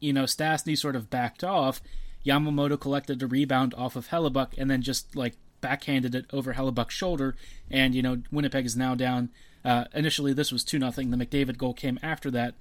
you 0.00 0.12
know, 0.12 0.24
Stastny 0.24 0.76
sort 0.76 0.96
of 0.96 1.10
backed 1.10 1.44
off. 1.44 1.82
Yamamoto 2.24 2.80
collected 2.80 3.22
a 3.22 3.26
rebound 3.26 3.74
off 3.74 3.96
of 3.96 4.08
Hellebuyck 4.08 4.54
and 4.56 4.70
then 4.70 4.82
just 4.82 5.14
like 5.16 5.36
backhanded 5.60 6.14
it 6.14 6.26
over 6.32 6.54
Hellebuyck's 6.54 6.94
shoulder, 6.94 7.36
and 7.70 7.94
you 7.94 8.02
know 8.02 8.22
Winnipeg 8.30 8.66
is 8.66 8.76
now 8.76 8.94
down. 8.94 9.30
Uh, 9.64 9.84
initially, 9.94 10.32
this 10.32 10.52
was 10.52 10.64
two 10.64 10.78
nothing. 10.78 11.10
The 11.10 11.16
McDavid 11.16 11.58
goal 11.58 11.74
came 11.74 11.98
after 12.02 12.30
that, 12.30 12.54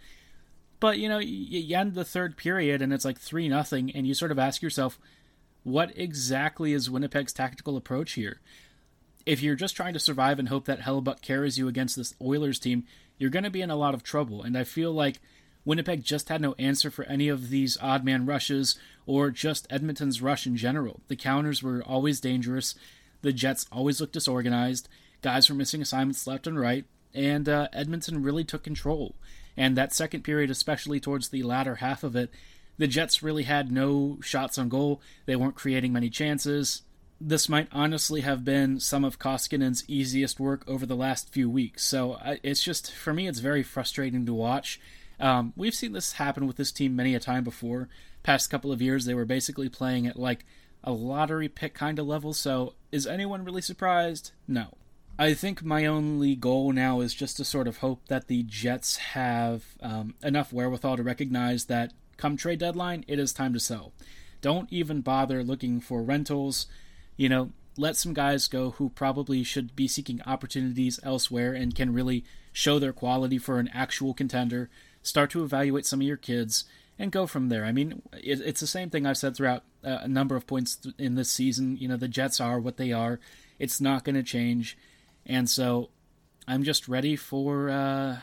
but 0.79 0.98
you 0.98 1.09
know, 1.09 1.19
you, 1.19 1.75
end 1.75 1.93
the 1.93 2.05
third 2.05 2.38
period 2.38 2.81
and 2.81 2.93
it's 2.93 3.05
like 3.05 3.19
three 3.19 3.48
nothing, 3.48 3.91
and 3.91 4.07
you 4.07 4.13
sort 4.13 4.31
of 4.31 4.39
ask 4.39 4.62
yourself, 4.62 5.00
what 5.63 5.91
exactly 5.95 6.74
is 6.74 6.89
Winnipeg's 6.89 7.33
tactical 7.33 7.77
approach 7.77 8.13
here? 8.13 8.39
If 9.25 9.43
you're 9.43 9.55
just 9.55 9.75
trying 9.75 9.93
to 9.93 10.00
survive 10.00 10.39
and 10.39 10.50
hope 10.50 10.65
that 10.65 10.81
Hellebuyck 10.81 11.21
carries 11.21 11.57
you 11.57 11.67
against 11.67 11.95
this 11.95 12.15
Oilers 12.21 12.59
team, 12.59 12.86
you're 13.17 13.29
going 13.29 13.43
to 13.43 13.50
be 13.50 13.62
in 13.62 13.69
a 13.69 13.75
lot 13.75 13.93
of 13.93 14.01
trouble. 14.01 14.41
And 14.41 14.57
I 14.57 14.63
feel 14.63 14.91
like 14.91 15.19
Winnipeg 15.65 16.03
just 16.03 16.29
had 16.29 16.41
no 16.41 16.55
answer 16.57 16.89
for 16.89 17.03
any 17.05 17.27
of 17.27 17.50
these 17.50 17.77
odd 17.81 18.03
man 18.03 18.25
rushes 18.25 18.79
or 19.05 19.29
just 19.29 19.67
Edmonton's 19.69 20.21
rush 20.21 20.48
in 20.48 20.55
general. 20.55 21.01
The 21.09 21.15
counters 21.15 21.62
were 21.62 21.83
always 21.83 22.19
dangerous. 22.21 22.75
The 23.21 23.33
Jets 23.33 23.67
always 23.71 24.00
looked 24.00 24.13
disorganized. 24.13 24.88
Guys 25.21 25.50
were 25.50 25.55
missing 25.55 25.81
assignments 25.81 26.25
left 26.25 26.48
and 26.48 26.59
right. 26.59 26.86
And 27.13 27.50
uh, 27.50 27.67
Edmonton 27.74 28.24
really 28.24 28.45
took 28.45 28.63
control. 28.63 29.15
And 29.60 29.75
that 29.75 29.94
second 29.94 30.24
period, 30.24 30.50
especially 30.50 31.01
towards 31.01 31.30
the 31.30 31.44
latter 31.44 31.75
half 31.75 32.06
of 32.06 32.16
it, 32.16 32.32
the 32.78 32.88
Jets 32.88 33.22
really 33.22 33.44
had 33.44 33.74
no 33.74 34.18
shots 34.22 34.58
on 34.58 34.70
goal. 34.70 35.01
They 35.25 35.36
weren't 35.36 35.56
creating 35.56 35.92
many 35.92 36.10
chances. 36.10 36.84
This 37.20 37.50
might 37.50 37.68
honestly 37.74 38.22
have 38.22 38.46
been 38.46 38.80
some 38.80 39.04
of 39.04 39.20
Koskinen's 39.20 39.84
easiest 39.89 40.39
work 40.39 40.63
over 40.66 40.86
the 40.86 40.96
last 40.96 41.34
few 41.34 41.50
weeks. 41.50 41.84
So 41.84 42.18
it's 42.42 42.63
just, 42.63 42.94
for 42.94 43.13
me, 43.13 43.28
it's 43.28 43.39
very 43.39 43.62
frustrating 43.62 44.25
to 44.28 44.34
watch. 44.34 44.80
Um, 45.20 45.51
we've 45.58 45.75
seen 45.75 45.92
this 45.92 46.13
happen 46.13 46.48
with 46.48 46.56
this 46.56 46.72
team 46.72 46.96
many 46.96 47.13
a 47.13 47.20
time 47.20 47.44
before. 47.44 47.89
Past 48.24 48.50
couple 48.50 48.72
of 48.72 48.82
years, 48.82 49.04
they 49.04 49.13
were 49.13 49.25
basically 49.25 49.68
playing 49.68 50.08
at 50.08 50.18
like 50.18 50.46
a 50.86 50.94
lottery 50.94 51.50
pick 51.50 51.74
kind 51.74 52.00
of 52.00 52.08
level. 52.08 52.32
So 52.32 52.75
is 52.94 53.06
anyone 53.06 53.44
really 53.44 53.62
surprised? 53.62 54.32
No. 54.48 54.78
I 55.19 55.33
think 55.33 55.65
my 55.65 55.85
only 55.85 56.33
goal 56.38 56.71
now 56.71 57.01
is 57.01 57.13
just 57.13 57.35
to 57.38 57.43
sort 57.43 57.67
of 57.67 57.79
hope 57.79 58.07
that 58.07 58.27
the 58.27 58.41
Jets 58.43 58.95
have 58.95 59.65
um, 59.81 60.15
enough 60.23 60.53
wherewithal 60.53 60.95
to 60.95 61.03
recognize 61.03 61.65
that 61.65 61.91
come 62.15 62.38
trade 62.38 62.59
deadline, 62.59 63.03
it 63.05 63.19
is 63.19 63.33
time 63.33 63.51
to 63.51 63.59
sell. 63.59 63.91
Don't 64.39 64.71
even 64.71 65.01
bother 65.01 65.43
looking 65.43 65.81
for 65.81 66.01
rentals. 66.01 66.67
You 67.17 67.27
know, 67.27 67.51
let 67.75 67.97
some 67.97 68.13
guys 68.13 68.47
go 68.47 68.71
who 68.71 68.88
probably 68.88 69.43
should 69.43 69.75
be 69.75 69.89
seeking 69.89 70.21
opportunities 70.25 71.01
elsewhere 71.03 71.53
and 71.53 71.75
can 71.75 71.91
really 71.91 72.23
show 72.53 72.79
their 72.79 72.93
quality 72.93 73.38
for 73.38 73.59
an 73.59 73.69
actual 73.73 74.13
contender. 74.13 74.69
Start 75.03 75.31
to 75.31 75.43
evaluate 75.43 75.85
some 75.85 75.99
of 75.99 76.07
your 76.07 76.15
kids 76.15 76.63
and 76.97 77.11
go 77.11 77.27
from 77.27 77.49
there. 77.49 77.65
I 77.65 77.73
mean, 77.73 78.03
it, 78.13 78.39
it's 78.39 78.61
the 78.61 78.67
same 78.67 78.89
thing 78.89 79.05
I've 79.05 79.17
said 79.17 79.35
throughout 79.35 79.63
uh, 79.83 79.97
a 80.01 80.07
number 80.07 80.38
of 80.38 80.47
points 80.47 80.77
in 80.97 81.15
this 81.15 81.29
season. 81.29 81.75
You 81.75 81.89
know, 81.89 81.97
the 81.97 82.07
Jets 82.07 82.39
are 82.39 82.57
what 82.57 82.77
they 82.77 82.93
are. 82.93 83.19
It's 83.59 83.81
not 83.81 84.05
going 84.05 84.15
to 84.15 84.23
change. 84.23 84.77
And 85.29 85.48
so 85.48 85.91
I'm 86.48 86.63
just 86.63 86.88
ready 86.88 87.15
for 87.15 87.69
uh, 87.69 88.17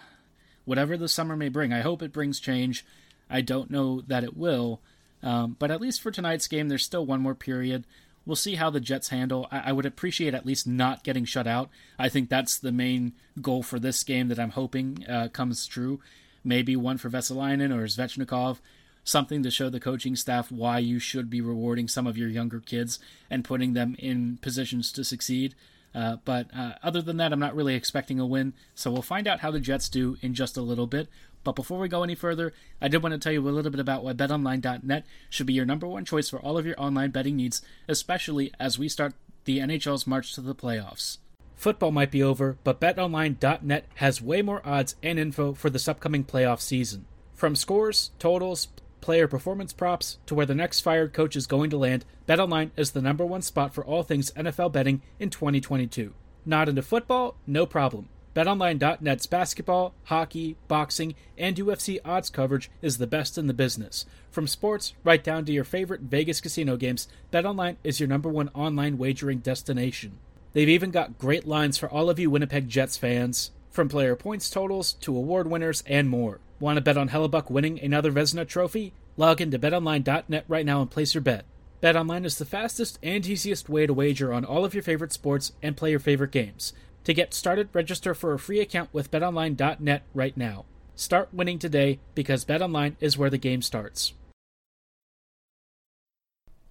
whatever 0.64 0.96
the 0.96 1.08
summer 1.08 1.36
may 1.36 1.48
bring. 1.48 1.72
I 1.72 1.80
hope 1.80 2.02
it 2.02 2.12
brings 2.12 2.40
change. 2.40 2.84
I 3.30 3.40
don't 3.40 3.70
know 3.70 4.02
that 4.08 4.24
it 4.24 4.36
will. 4.36 4.80
Um, 5.22 5.56
but 5.58 5.70
at 5.70 5.80
least 5.80 6.02
for 6.02 6.10
tonight's 6.10 6.48
game, 6.48 6.68
there's 6.68 6.84
still 6.84 7.06
one 7.06 7.20
more 7.20 7.34
period. 7.34 7.84
We'll 8.26 8.36
see 8.36 8.56
how 8.56 8.70
the 8.70 8.80
Jets 8.80 9.08
handle. 9.08 9.46
I, 9.52 9.70
I 9.70 9.72
would 9.72 9.86
appreciate 9.86 10.34
at 10.34 10.44
least 10.44 10.66
not 10.66 11.04
getting 11.04 11.24
shut 11.24 11.46
out. 11.46 11.70
I 11.96 12.08
think 12.08 12.28
that's 12.28 12.58
the 12.58 12.72
main 12.72 13.12
goal 13.40 13.62
for 13.62 13.78
this 13.78 14.02
game 14.02 14.26
that 14.28 14.40
I'm 14.40 14.50
hoping 14.50 15.06
uh, 15.08 15.28
comes 15.28 15.64
true. 15.66 16.00
Maybe 16.42 16.74
one 16.74 16.98
for 16.98 17.08
Vesalainen 17.08 17.72
or 17.72 17.84
Svechnikov, 17.86 18.58
something 19.04 19.44
to 19.44 19.50
show 19.50 19.70
the 19.70 19.80
coaching 19.80 20.16
staff 20.16 20.50
why 20.50 20.80
you 20.80 20.98
should 20.98 21.30
be 21.30 21.40
rewarding 21.40 21.86
some 21.86 22.08
of 22.08 22.18
your 22.18 22.28
younger 22.28 22.58
kids 22.58 22.98
and 23.30 23.44
putting 23.44 23.74
them 23.74 23.94
in 24.00 24.38
positions 24.42 24.90
to 24.92 25.04
succeed. 25.04 25.54
Uh, 25.94 26.16
but 26.24 26.48
uh, 26.54 26.72
other 26.82 27.00
than 27.00 27.16
that, 27.16 27.32
I'm 27.32 27.40
not 27.40 27.56
really 27.56 27.74
expecting 27.74 28.20
a 28.20 28.26
win. 28.26 28.54
So 28.74 28.90
we'll 28.90 29.02
find 29.02 29.26
out 29.26 29.40
how 29.40 29.50
the 29.50 29.60
Jets 29.60 29.88
do 29.88 30.16
in 30.20 30.34
just 30.34 30.56
a 30.56 30.62
little 30.62 30.86
bit. 30.86 31.08
But 31.42 31.54
before 31.54 31.78
we 31.78 31.88
go 31.88 32.02
any 32.02 32.16
further, 32.16 32.52
I 32.82 32.88
did 32.88 33.02
want 33.02 33.12
to 33.12 33.18
tell 33.18 33.32
you 33.32 33.40
a 33.40 33.50
little 33.50 33.70
bit 33.70 33.80
about 33.80 34.02
why 34.02 34.12
BetOnline.net 34.12 35.06
should 35.30 35.46
be 35.46 35.52
your 35.52 35.64
number 35.64 35.86
one 35.86 36.04
choice 36.04 36.28
for 36.28 36.40
all 36.40 36.58
of 36.58 36.66
your 36.66 36.74
online 36.76 37.12
betting 37.12 37.36
needs, 37.36 37.62
especially 37.86 38.52
as 38.58 38.78
we 38.78 38.88
start 38.88 39.14
the 39.44 39.60
NHL's 39.60 40.06
march 40.08 40.34
to 40.34 40.40
the 40.40 40.56
playoffs. 40.56 41.18
Football 41.54 41.92
might 41.92 42.10
be 42.10 42.22
over, 42.22 42.58
but 42.64 42.80
BetOnline.net 42.80 43.86
has 43.94 44.20
way 44.20 44.42
more 44.42 44.60
odds 44.64 44.96
and 45.02 45.18
info 45.18 45.54
for 45.54 45.70
this 45.70 45.88
upcoming 45.88 46.24
playoff 46.24 46.60
season. 46.60 47.06
From 47.32 47.54
scores, 47.54 48.10
totals, 48.18 48.68
player 49.06 49.28
performance 49.28 49.72
props 49.72 50.18
to 50.26 50.34
where 50.34 50.46
the 50.46 50.52
next 50.52 50.80
fired 50.80 51.12
coach 51.12 51.36
is 51.36 51.46
going 51.46 51.70
to 51.70 51.76
land, 51.76 52.04
BetOnline 52.26 52.70
is 52.76 52.90
the 52.90 53.00
number 53.00 53.24
one 53.24 53.40
spot 53.40 53.72
for 53.72 53.84
all 53.84 54.02
things 54.02 54.32
NFL 54.32 54.72
betting 54.72 55.00
in 55.20 55.30
2022. 55.30 56.12
Not 56.44 56.68
into 56.68 56.82
football? 56.82 57.36
No 57.46 57.66
problem. 57.66 58.08
BetOnline.net's 58.34 59.26
basketball, 59.26 59.94
hockey, 60.06 60.56
boxing, 60.66 61.14
and 61.38 61.54
UFC 61.54 62.00
odds 62.04 62.30
coverage 62.30 62.68
is 62.82 62.98
the 62.98 63.06
best 63.06 63.38
in 63.38 63.46
the 63.46 63.54
business. 63.54 64.06
From 64.28 64.48
sports 64.48 64.94
right 65.04 65.22
down 65.22 65.44
to 65.44 65.52
your 65.52 65.62
favorite 65.62 66.00
Vegas 66.00 66.40
casino 66.40 66.76
games, 66.76 67.06
BetOnline 67.32 67.76
is 67.84 68.00
your 68.00 68.08
number 68.08 68.28
one 68.28 68.50
online 68.54 68.98
wagering 68.98 69.38
destination. 69.38 70.18
They've 70.52 70.68
even 70.68 70.90
got 70.90 71.16
great 71.16 71.46
lines 71.46 71.78
for 71.78 71.88
all 71.88 72.10
of 72.10 72.18
you 72.18 72.28
Winnipeg 72.28 72.68
Jets 72.68 72.96
fans, 72.96 73.52
from 73.70 73.88
player 73.88 74.16
points 74.16 74.50
totals 74.50 74.94
to 74.94 75.16
award 75.16 75.48
winners 75.48 75.84
and 75.86 76.10
more. 76.10 76.40
Want 76.58 76.76
to 76.76 76.80
bet 76.80 76.96
on 76.96 77.10
Hellebuyck 77.10 77.50
winning 77.50 77.78
another 77.80 78.10
Vezina 78.10 78.46
trophy? 78.46 78.94
Log 79.16 79.40
into 79.40 79.58
betonline.net 79.58 80.44
right 80.48 80.64
now 80.64 80.80
and 80.80 80.90
place 80.90 81.14
your 81.14 81.22
bet. 81.22 81.44
BetOnline 81.82 82.24
is 82.24 82.38
the 82.38 82.46
fastest 82.46 82.98
and 83.02 83.26
easiest 83.26 83.68
way 83.68 83.86
to 83.86 83.92
wager 83.92 84.32
on 84.32 84.44
all 84.44 84.64
of 84.64 84.72
your 84.72 84.82
favorite 84.82 85.12
sports 85.12 85.52
and 85.62 85.76
play 85.76 85.90
your 85.90 86.00
favorite 86.00 86.32
games. 86.32 86.72
To 87.04 87.12
get 87.12 87.34
started, 87.34 87.68
register 87.72 88.14
for 88.14 88.32
a 88.32 88.38
free 88.38 88.60
account 88.60 88.88
with 88.92 89.10
betonline.net 89.10 90.02
right 90.14 90.36
now. 90.36 90.64
Start 90.94 91.28
winning 91.32 91.58
today 91.58 91.98
because 92.14 92.46
BetOnline 92.46 92.96
is 93.00 93.18
where 93.18 93.30
the 93.30 93.36
game 93.36 93.60
starts. 93.60 94.14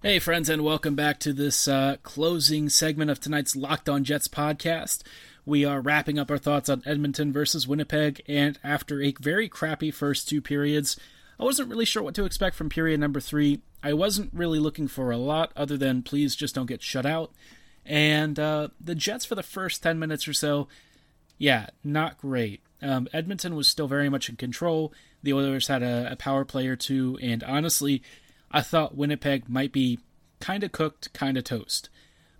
Hey, 0.06 0.20
friends, 0.20 0.48
and 0.48 0.62
welcome 0.62 0.94
back 0.94 1.18
to 1.18 1.32
this 1.32 1.66
uh, 1.66 1.96
closing 2.04 2.68
segment 2.68 3.10
of 3.10 3.18
tonight's 3.18 3.56
Locked 3.56 3.88
On 3.88 4.04
Jets 4.04 4.28
podcast. 4.28 5.02
We 5.44 5.64
are 5.64 5.80
wrapping 5.80 6.16
up 6.16 6.30
our 6.30 6.38
thoughts 6.38 6.68
on 6.68 6.84
Edmonton 6.86 7.32
versus 7.32 7.66
Winnipeg, 7.66 8.22
and 8.28 8.56
after 8.62 9.02
a 9.02 9.12
very 9.20 9.48
crappy 9.48 9.90
first 9.90 10.28
two 10.28 10.40
periods, 10.40 10.96
I 11.40 11.42
wasn't 11.42 11.70
really 11.70 11.84
sure 11.84 12.04
what 12.04 12.14
to 12.14 12.24
expect 12.24 12.54
from 12.54 12.68
period 12.68 13.00
number 13.00 13.18
three. 13.18 13.62
I 13.82 13.94
wasn't 13.94 14.32
really 14.32 14.60
looking 14.60 14.86
for 14.86 15.10
a 15.10 15.16
lot 15.16 15.50
other 15.56 15.76
than 15.76 16.04
please 16.04 16.36
just 16.36 16.54
don't 16.54 16.66
get 16.66 16.84
shut 16.84 17.04
out. 17.04 17.32
And 17.84 18.38
uh, 18.38 18.68
the 18.80 18.94
Jets 18.94 19.24
for 19.24 19.34
the 19.34 19.42
first 19.42 19.82
10 19.82 19.98
minutes 19.98 20.28
or 20.28 20.34
so, 20.34 20.68
yeah, 21.36 21.70
not 21.82 22.16
great. 22.16 22.60
Um, 22.80 23.08
Edmonton 23.12 23.56
was 23.56 23.66
still 23.66 23.88
very 23.88 24.08
much 24.08 24.28
in 24.28 24.36
control. 24.36 24.92
The 25.24 25.32
Oilers 25.32 25.66
had 25.66 25.82
a, 25.82 26.12
a 26.12 26.16
power 26.16 26.44
play 26.44 26.68
or 26.68 26.76
two, 26.76 27.18
and 27.20 27.42
honestly, 27.42 28.04
I 28.50 28.62
thought 28.62 28.96
Winnipeg 28.96 29.48
might 29.48 29.72
be 29.72 29.98
kind 30.40 30.62
of 30.64 30.72
cooked, 30.72 31.12
kind 31.12 31.36
of 31.36 31.44
toast. 31.44 31.88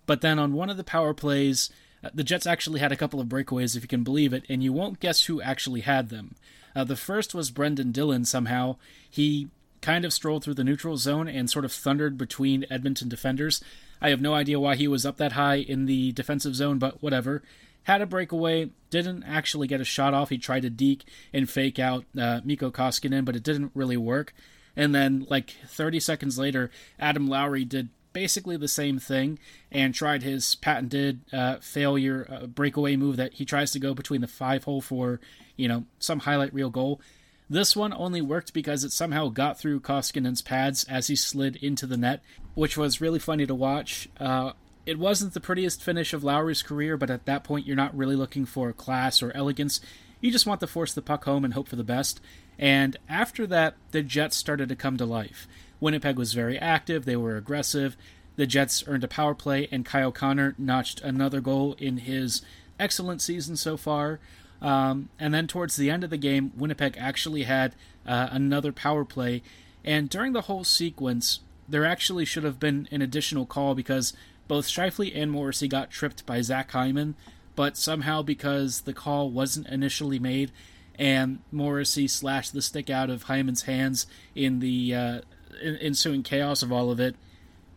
But 0.05 0.21
then 0.21 0.39
on 0.39 0.53
one 0.53 0.69
of 0.69 0.77
the 0.77 0.83
power 0.83 1.13
plays, 1.13 1.69
uh, 2.03 2.09
the 2.13 2.23
Jets 2.23 2.47
actually 2.47 2.79
had 2.79 2.91
a 2.91 2.97
couple 2.97 3.19
of 3.19 3.27
breakaways, 3.27 3.75
if 3.75 3.83
you 3.83 3.87
can 3.87 4.03
believe 4.03 4.33
it, 4.33 4.45
and 4.49 4.63
you 4.63 4.71
won't 4.71 4.99
guess 4.99 5.25
who 5.25 5.41
actually 5.41 5.81
had 5.81 6.09
them. 6.09 6.35
Uh, 6.75 6.83
the 6.83 6.95
first 6.95 7.33
was 7.33 7.51
Brendan 7.51 7.91
Dillon 7.91 8.23
somehow. 8.23 8.77
He 9.09 9.49
kind 9.81 10.05
of 10.05 10.13
strolled 10.13 10.43
through 10.43 10.53
the 10.55 10.63
neutral 10.63 10.97
zone 10.97 11.27
and 11.27 11.49
sort 11.49 11.65
of 11.65 11.71
thundered 11.71 12.17
between 12.17 12.65
Edmonton 12.69 13.09
defenders. 13.09 13.63
I 14.01 14.09
have 14.09 14.21
no 14.21 14.33
idea 14.33 14.59
why 14.59 14.75
he 14.75 14.87
was 14.87 15.05
up 15.05 15.17
that 15.17 15.33
high 15.33 15.55
in 15.55 15.85
the 15.85 16.11
defensive 16.11 16.55
zone, 16.55 16.77
but 16.77 17.01
whatever. 17.01 17.43
Had 17.83 18.01
a 18.01 18.05
breakaway, 18.05 18.69
didn't 18.89 19.23
actually 19.23 19.67
get 19.67 19.81
a 19.81 19.85
shot 19.85 20.13
off. 20.13 20.29
He 20.29 20.37
tried 20.37 20.63
to 20.63 20.69
deke 20.69 21.05
and 21.33 21.49
fake 21.49 21.79
out 21.79 22.05
uh, 22.19 22.41
Mikko 22.43 22.69
Koskinen, 22.69 23.25
but 23.25 23.35
it 23.35 23.43
didn't 23.43 23.71
really 23.73 23.97
work. 23.97 24.33
And 24.77 24.95
then, 24.95 25.25
like 25.29 25.55
30 25.67 25.99
seconds 25.99 26.37
later, 26.37 26.71
Adam 26.99 27.27
Lowry 27.27 27.65
did 27.65 27.89
basically 28.13 28.57
the 28.57 28.67
same 28.67 28.99
thing 28.99 29.39
and 29.71 29.93
tried 29.93 30.23
his 30.23 30.55
patented 30.55 31.21
uh, 31.33 31.57
failure 31.57 32.27
uh, 32.31 32.45
breakaway 32.45 32.95
move 32.95 33.17
that 33.17 33.33
he 33.33 33.43
tries 33.43 33.71
to 33.71 33.79
go 33.79 33.93
between 33.93 34.21
the 34.21 34.27
five 34.27 34.63
hole 34.63 34.81
for, 34.81 35.19
you 35.55 35.67
know, 35.67 35.83
some 35.99 36.19
highlight 36.19 36.53
reel 36.53 36.69
goal. 36.69 37.01
This 37.49 37.75
one 37.75 37.93
only 37.93 38.21
worked 38.21 38.53
because 38.53 38.83
it 38.83 38.91
somehow 38.91 39.29
got 39.29 39.59
through 39.59 39.79
Koskinen's 39.79 40.41
pads 40.41 40.83
as 40.83 41.07
he 41.07 41.15
slid 41.15 41.55
into 41.57 41.87
the 41.87 41.97
net, 41.97 42.21
which 42.55 42.77
was 42.77 43.01
really 43.01 43.19
funny 43.19 43.45
to 43.45 43.55
watch. 43.55 44.09
Uh, 44.19 44.51
it 44.85 44.99
wasn't 44.99 45.33
the 45.33 45.39
prettiest 45.39 45.81
finish 45.81 46.13
of 46.13 46.23
Lowry's 46.23 46.61
career, 46.61 46.97
but 46.97 47.09
at 47.09 47.25
that 47.25 47.43
point, 47.43 47.65
you're 47.65 47.75
not 47.75 47.97
really 47.97 48.15
looking 48.15 48.45
for 48.45 48.71
class 48.73 49.23
or 49.23 49.31
elegance. 49.35 49.81
You 50.21 50.31
just 50.31 50.45
want 50.45 50.59
to 50.59 50.67
force 50.67 50.93
the 50.93 51.01
puck 51.01 51.25
home 51.25 51.45
and 51.45 51.53
hope 51.53 51.67
for 51.67 51.75
the 51.75 51.83
best. 51.83 52.19
And 52.59 52.97
after 53.07 53.45
that, 53.47 53.75
the 53.91 54.01
Jets 54.01 54.35
started 54.35 54.69
to 54.69 54.75
come 54.75 54.97
to 54.97 55.05
life. 55.05 55.47
Winnipeg 55.79 56.17
was 56.17 56.33
very 56.33 56.57
active, 56.57 57.05
they 57.05 57.15
were 57.15 57.37
aggressive. 57.37 57.95
The 58.35 58.47
Jets 58.47 58.83
earned 58.87 59.03
a 59.03 59.07
power 59.07 59.33
play, 59.33 59.67
and 59.71 59.85
Kyle 59.85 60.11
Connor 60.11 60.53
notched 60.57 61.01
another 61.01 61.41
goal 61.41 61.75
in 61.79 61.97
his 61.97 62.41
excellent 62.79 63.21
season 63.21 63.55
so 63.55 63.77
far. 63.77 64.19
Um, 64.61 65.09
and 65.19 65.33
then 65.33 65.47
towards 65.47 65.75
the 65.75 65.89
end 65.89 66.03
of 66.03 66.09
the 66.09 66.17
game, 66.17 66.51
Winnipeg 66.55 66.95
actually 66.97 67.43
had 67.43 67.75
uh, 68.05 68.29
another 68.31 68.71
power 68.71 69.05
play. 69.05 69.43
And 69.83 70.09
during 70.09 70.33
the 70.33 70.41
whole 70.41 70.63
sequence, 70.63 71.41
there 71.67 71.85
actually 71.85 72.25
should 72.25 72.43
have 72.43 72.59
been 72.59 72.87
an 72.91 73.01
additional 73.01 73.45
call 73.45 73.75
because 73.75 74.13
both 74.47 74.67
Scheifele 74.67 75.11
and 75.15 75.31
Morrissey 75.31 75.67
got 75.67 75.91
tripped 75.91 76.25
by 76.25 76.41
Zach 76.41 76.71
Hyman. 76.71 77.15
But 77.55 77.75
somehow, 77.75 78.21
because 78.21 78.81
the 78.81 78.93
call 78.93 79.31
wasn't 79.31 79.67
initially 79.67 80.19
made, 80.19 80.51
and 80.97 81.39
Morrissey 81.51 82.07
slashed 82.07 82.53
the 82.53 82.61
stick 82.61 82.89
out 82.89 83.09
of 83.09 83.23
Hyman's 83.23 83.63
hands 83.63 84.07
in 84.35 84.59
the 84.59 84.95
uh, 84.95 85.21
ensuing 85.61 86.23
chaos 86.23 86.61
of 86.63 86.71
all 86.71 86.91
of 86.91 86.99
it, 86.99 87.15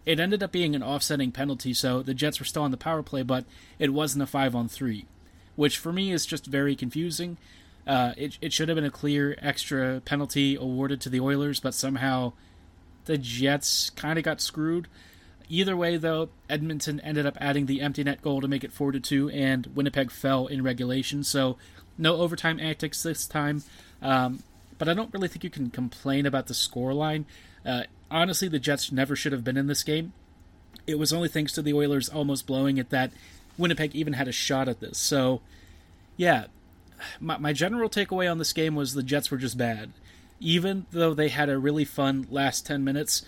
it 0.07 0.19
ended 0.19 0.43
up 0.43 0.53
being 0.53 0.75
an 0.75 0.83
offsetting 0.83 1.33
penalty. 1.33 1.75
So 1.75 2.03
the 2.03 2.15
Jets 2.15 2.41
were 2.41 2.47
still 2.47 2.63
on 2.63 2.71
the 2.71 2.77
power 2.77 3.03
play, 3.03 3.23
but 3.23 3.45
it 3.79 3.93
wasn't 3.93 4.23
a 4.23 4.27
five 4.27 4.55
on 4.55 4.69
three 4.69 5.07
which 5.61 5.77
for 5.77 5.93
me 5.93 6.11
is 6.11 6.25
just 6.25 6.47
very 6.47 6.75
confusing. 6.75 7.37
Uh, 7.87 8.15
it, 8.17 8.39
it 8.41 8.51
should 8.51 8.71
have 8.71 8.77
been 8.77 8.85
a 8.85 8.91
clear 8.91 9.37
extra 9.43 10.01
penalty 10.07 10.57
awarded 10.57 11.03
to 11.03 11.11
the 11.11 11.21
Oilers, 11.21 11.61
but 11.61 11.75
somehow 11.75 12.33
the 13.05 13.19
Jets 13.19 13.91
kind 13.91 14.19
of 14.19 14.25
got 14.25 14.41
screwed. 14.41 14.89
Either 15.51 15.77
way, 15.77 15.97
though, 15.97 16.29
Edmonton 16.49 17.01
ended 17.01 17.27
up 17.27 17.37
adding 17.41 17.67
the 17.67 17.81
empty 17.81 18.05
net 18.05 18.23
goal 18.23 18.41
to 18.41 18.47
make 18.47 18.63
it 18.63 18.73
4 18.73 18.93
to 18.93 19.01
2, 19.01 19.31
and 19.31 19.67
Winnipeg 19.75 20.13
fell 20.13 20.47
in 20.47 20.63
regulation. 20.63 21.25
So, 21.25 21.59
no 21.99 22.19
overtime 22.19 22.61
antics 22.61 23.03
this 23.03 23.27
time. 23.27 23.65
Um, 24.01 24.45
but 24.79 24.89
I 24.89 24.95
don't 24.95 25.13
really 25.13 25.27
think 25.27 25.43
you 25.43 25.51
can 25.51 25.69
complain 25.71 26.25
about 26.25 26.47
the 26.47 26.55
scoreline. 26.55 27.25
Uh, 27.67 27.83
honestly, 28.13 28.47
the 28.47 28.61
Jets 28.61 28.93
never 28.93 29.17
should 29.17 29.33
have 29.33 29.43
been 29.43 29.57
in 29.57 29.67
this 29.67 29.83
game. 29.83 30.13
It 30.87 31.01
was 31.01 31.13
only 31.13 31.29
thanks 31.29 31.53
to 31.55 31.63
the 31.63 31.75
Oilers 31.75 32.09
almost 32.09 32.47
blowing 32.47 32.79
it 32.79 32.91
that 32.91 33.11
Winnipeg 33.59 33.95
even 33.95 34.13
had 34.13 34.29
a 34.29 34.33
shot 34.33 34.69
at 34.69 34.79
this. 34.79 34.99
So, 34.99 35.41
yeah, 36.17 36.47
my, 37.19 37.39
my 37.39 37.53
general 37.53 37.91
takeaway 37.91 38.31
on 38.31 38.39
this 38.39 38.53
game 38.53 38.77
was 38.77 38.95
the 38.95 39.03
Jets 39.03 39.33
were 39.33 39.37
just 39.37 39.59
bad. 39.59 39.91
Even 40.39 40.87
though 40.93 41.13
they 41.13 41.29
had 41.29 41.51
a 41.51 41.59
really 41.59 41.85
fun 41.85 42.29
last 42.31 42.65
10 42.67 42.85
minutes, 42.85 43.25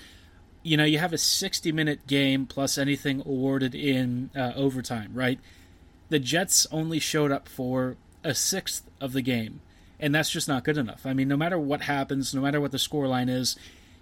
you 0.62 0.77
know, 0.77 0.85
you 0.85 0.98
have 0.98 1.12
a 1.12 1.18
60 1.18 1.72
minute 1.72 2.07
game 2.07 2.46
plus 2.46 2.79
anything 2.79 3.20
awarded 3.20 3.75
in 3.75 4.31
uh, 4.37 4.53
overtime, 4.55 5.11
right? 5.14 5.38
The 6.09 6.18
Jets 6.18 6.66
only 6.70 6.98
showed 6.98 7.33
up 7.33 7.48
for 7.48 7.96
a 8.22 8.35
sixth 8.35 8.88
of 9.01 9.12
the 9.12 9.22
game, 9.22 9.61
and 9.98 10.14
that's 10.14 10.31
just 10.31 10.48
not 10.48 10.64
good 10.64 10.79
enough. 10.79 11.07
I 11.07 11.14
mean, 11.14 11.29
no 11.29 11.37
matter 11.37 11.59
what 11.59 11.83
happens, 11.83 12.35
no 12.35 12.42
matter 12.42 12.61
what 12.61 12.70
the 12.70 12.79
scoreline 12.79 13.31
is, 13.31 13.57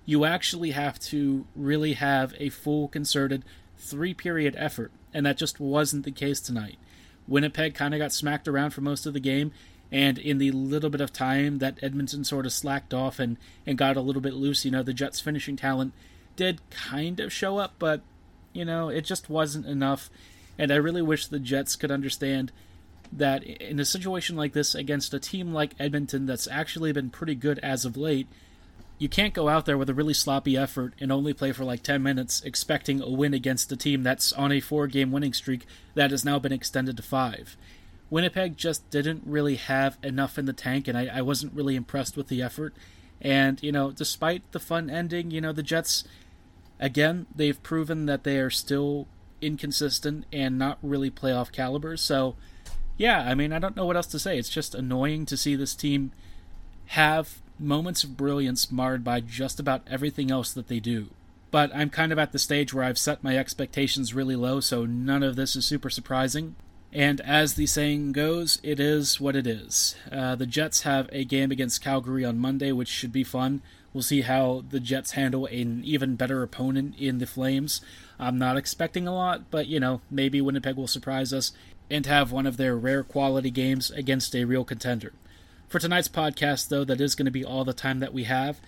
you 0.04 0.24
actually 0.24 0.72
have 0.72 0.98
to 0.98 1.46
really 1.54 1.94
have 1.94 2.34
a 2.38 2.48
full 2.48 2.88
concerted 2.88 3.44
three 3.78 4.12
period 4.12 4.54
effort 4.58 4.92
and 5.12 5.26
that 5.26 5.36
just 5.36 5.60
wasn't 5.60 6.04
the 6.04 6.10
case 6.10 6.40
tonight. 6.40 6.78
Winnipeg 7.26 7.74
kind 7.74 7.94
of 7.94 7.98
got 7.98 8.12
smacked 8.12 8.48
around 8.48 8.70
for 8.70 8.80
most 8.80 9.06
of 9.06 9.12
the 9.12 9.20
game, 9.20 9.52
and 9.92 10.18
in 10.18 10.38
the 10.38 10.50
little 10.52 10.90
bit 10.90 11.00
of 11.00 11.12
time 11.12 11.58
that 11.58 11.78
Edmonton 11.82 12.24
sort 12.24 12.46
of 12.46 12.52
slacked 12.52 12.94
off 12.94 13.18
and, 13.18 13.36
and 13.66 13.78
got 13.78 13.96
a 13.96 14.00
little 14.00 14.22
bit 14.22 14.34
loose, 14.34 14.64
you 14.64 14.70
know, 14.70 14.82
the 14.82 14.94
Jets' 14.94 15.20
finishing 15.20 15.56
talent 15.56 15.92
did 16.40 16.70
kind 16.70 17.20
of 17.20 17.30
show 17.30 17.58
up, 17.58 17.74
but, 17.78 18.00
you 18.54 18.64
know, 18.64 18.88
it 18.88 19.02
just 19.02 19.28
wasn't 19.28 19.66
enough. 19.66 20.08
And 20.58 20.72
I 20.72 20.76
really 20.76 21.02
wish 21.02 21.26
the 21.26 21.38
Jets 21.38 21.76
could 21.76 21.90
understand 21.90 22.50
that 23.12 23.42
in 23.44 23.78
a 23.78 23.84
situation 23.84 24.36
like 24.36 24.54
this 24.54 24.74
against 24.74 25.12
a 25.12 25.20
team 25.20 25.52
like 25.52 25.74
Edmonton 25.78 26.24
that's 26.24 26.48
actually 26.48 26.92
been 26.92 27.10
pretty 27.10 27.34
good 27.34 27.58
as 27.58 27.84
of 27.84 27.94
late, 27.94 28.26
you 28.96 29.06
can't 29.06 29.34
go 29.34 29.50
out 29.50 29.66
there 29.66 29.76
with 29.76 29.90
a 29.90 29.94
really 29.94 30.14
sloppy 30.14 30.56
effort 30.56 30.94
and 30.98 31.12
only 31.12 31.34
play 31.34 31.52
for 31.52 31.64
like 31.64 31.82
10 31.82 32.02
minutes 32.02 32.40
expecting 32.40 33.02
a 33.02 33.10
win 33.10 33.34
against 33.34 33.70
a 33.70 33.76
team 33.76 34.02
that's 34.02 34.32
on 34.32 34.50
a 34.50 34.60
four 34.60 34.86
game 34.86 35.12
winning 35.12 35.34
streak 35.34 35.66
that 35.92 36.10
has 36.10 36.24
now 36.24 36.38
been 36.38 36.52
extended 36.52 36.96
to 36.96 37.02
five. 37.02 37.54
Winnipeg 38.08 38.56
just 38.56 38.88
didn't 38.88 39.24
really 39.26 39.56
have 39.56 39.98
enough 40.02 40.38
in 40.38 40.46
the 40.46 40.54
tank, 40.54 40.88
and 40.88 40.96
I, 40.96 41.18
I 41.18 41.20
wasn't 41.20 41.52
really 41.52 41.76
impressed 41.76 42.16
with 42.16 42.28
the 42.28 42.40
effort. 42.40 42.74
And, 43.20 43.62
you 43.62 43.72
know, 43.72 43.90
despite 43.90 44.50
the 44.52 44.58
fun 44.58 44.88
ending, 44.88 45.30
you 45.30 45.40
know, 45.40 45.52
the 45.52 45.62
Jets, 45.62 46.04
again, 46.80 47.26
they've 47.32 47.62
proven 47.62 48.06
that 48.06 48.24
they 48.24 48.38
are 48.38 48.50
still 48.50 49.06
inconsistent 49.40 50.24
and 50.32 50.58
not 50.58 50.78
really 50.82 51.10
playoff 51.10 51.52
caliber. 51.52 51.96
So, 51.96 52.34
yeah, 52.96 53.20
I 53.20 53.34
mean, 53.34 53.52
I 53.52 53.58
don't 53.58 53.76
know 53.76 53.86
what 53.86 53.96
else 53.96 54.08
to 54.08 54.18
say. 54.18 54.38
It's 54.38 54.48
just 54.48 54.74
annoying 54.74 55.26
to 55.26 55.36
see 55.36 55.54
this 55.54 55.74
team 55.74 56.10
have 56.86 57.40
moments 57.58 58.02
of 58.02 58.16
brilliance 58.16 58.72
marred 58.72 59.04
by 59.04 59.20
just 59.20 59.60
about 59.60 59.86
everything 59.88 60.30
else 60.30 60.52
that 60.52 60.68
they 60.68 60.80
do. 60.80 61.08
But 61.50 61.74
I'm 61.74 61.90
kind 61.90 62.12
of 62.12 62.18
at 62.18 62.32
the 62.32 62.38
stage 62.38 62.72
where 62.72 62.84
I've 62.84 62.98
set 62.98 63.22
my 63.22 63.36
expectations 63.36 64.14
really 64.14 64.36
low, 64.36 64.60
so 64.60 64.86
none 64.86 65.22
of 65.22 65.36
this 65.36 65.56
is 65.56 65.66
super 65.66 65.90
surprising. 65.90 66.56
And 66.92 67.20
as 67.20 67.54
the 67.54 67.66
saying 67.66 68.12
goes, 68.12 68.58
it 68.62 68.80
is 68.80 69.20
what 69.20 69.36
it 69.36 69.46
is. 69.46 69.94
Uh, 70.10 70.34
the 70.34 70.46
Jets 70.46 70.82
have 70.82 71.08
a 71.12 71.24
game 71.24 71.50
against 71.52 71.82
Calgary 71.82 72.24
on 72.24 72.38
Monday, 72.38 72.72
which 72.72 72.88
should 72.88 73.12
be 73.12 73.22
fun. 73.22 73.62
We'll 73.92 74.02
see 74.02 74.22
how 74.22 74.64
the 74.68 74.80
Jets 74.80 75.12
handle 75.12 75.46
an 75.46 75.82
even 75.84 76.16
better 76.16 76.42
opponent 76.42 76.94
in 76.98 77.18
the 77.18 77.26
Flames. 77.26 77.80
I'm 78.18 78.38
not 78.38 78.56
expecting 78.56 79.06
a 79.06 79.14
lot, 79.14 79.50
but 79.50 79.66
you 79.66 79.80
know, 79.80 80.00
maybe 80.10 80.40
Winnipeg 80.40 80.76
will 80.76 80.88
surprise 80.88 81.32
us 81.32 81.52
and 81.88 82.06
have 82.06 82.32
one 82.32 82.46
of 82.46 82.56
their 82.56 82.76
rare 82.76 83.02
quality 83.02 83.50
games 83.50 83.90
against 83.90 84.34
a 84.34 84.44
real 84.44 84.64
contender. 84.64 85.12
For 85.68 85.78
tonight's 85.78 86.08
podcast, 86.08 86.68
though, 86.68 86.84
that 86.84 87.00
is 87.00 87.14
going 87.14 87.26
to 87.26 87.32
be 87.32 87.44
all 87.44 87.64
the 87.64 87.72
time 87.72 88.00
that 88.00 88.12
we 88.12 88.24
have. 88.24 88.60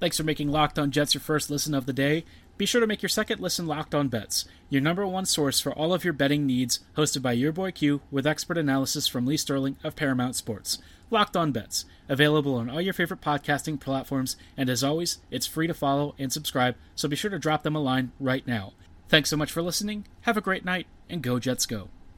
Thanks 0.00 0.16
for 0.16 0.22
making 0.22 0.50
Locked 0.50 0.78
On 0.78 0.90
Jets 0.90 1.12
your 1.14 1.20
first 1.20 1.50
listen 1.50 1.74
of 1.74 1.84
the 1.84 1.92
day. 1.92 2.24
Be 2.60 2.66
sure 2.66 2.82
to 2.82 2.86
make 2.86 3.00
your 3.00 3.08
second 3.08 3.40
listen 3.40 3.66
Locked 3.66 3.94
On 3.94 4.08
Bets, 4.08 4.44
your 4.68 4.82
number 4.82 5.06
one 5.06 5.24
source 5.24 5.60
for 5.60 5.72
all 5.72 5.94
of 5.94 6.04
your 6.04 6.12
betting 6.12 6.44
needs, 6.44 6.80
hosted 6.94 7.22
by 7.22 7.32
your 7.32 7.52
boy 7.52 7.70
Q 7.70 8.02
with 8.10 8.26
expert 8.26 8.58
analysis 8.58 9.06
from 9.06 9.24
Lee 9.24 9.38
Sterling 9.38 9.78
of 9.82 9.96
Paramount 9.96 10.36
Sports. 10.36 10.76
Locked 11.10 11.38
On 11.38 11.52
Bets, 11.52 11.86
available 12.06 12.56
on 12.56 12.68
all 12.68 12.82
your 12.82 12.92
favorite 12.92 13.22
podcasting 13.22 13.80
platforms, 13.80 14.36
and 14.58 14.68
as 14.68 14.84
always, 14.84 15.20
it's 15.30 15.46
free 15.46 15.68
to 15.68 15.72
follow 15.72 16.14
and 16.18 16.30
subscribe, 16.30 16.76
so 16.94 17.08
be 17.08 17.16
sure 17.16 17.30
to 17.30 17.38
drop 17.38 17.62
them 17.62 17.76
a 17.76 17.80
line 17.80 18.12
right 18.20 18.46
now. 18.46 18.74
Thanks 19.08 19.30
so 19.30 19.38
much 19.38 19.50
for 19.50 19.62
listening, 19.62 20.04
have 20.20 20.36
a 20.36 20.42
great 20.42 20.66
night, 20.66 20.86
and 21.08 21.22
go 21.22 21.38
Jets 21.38 21.64
go. 21.64 21.88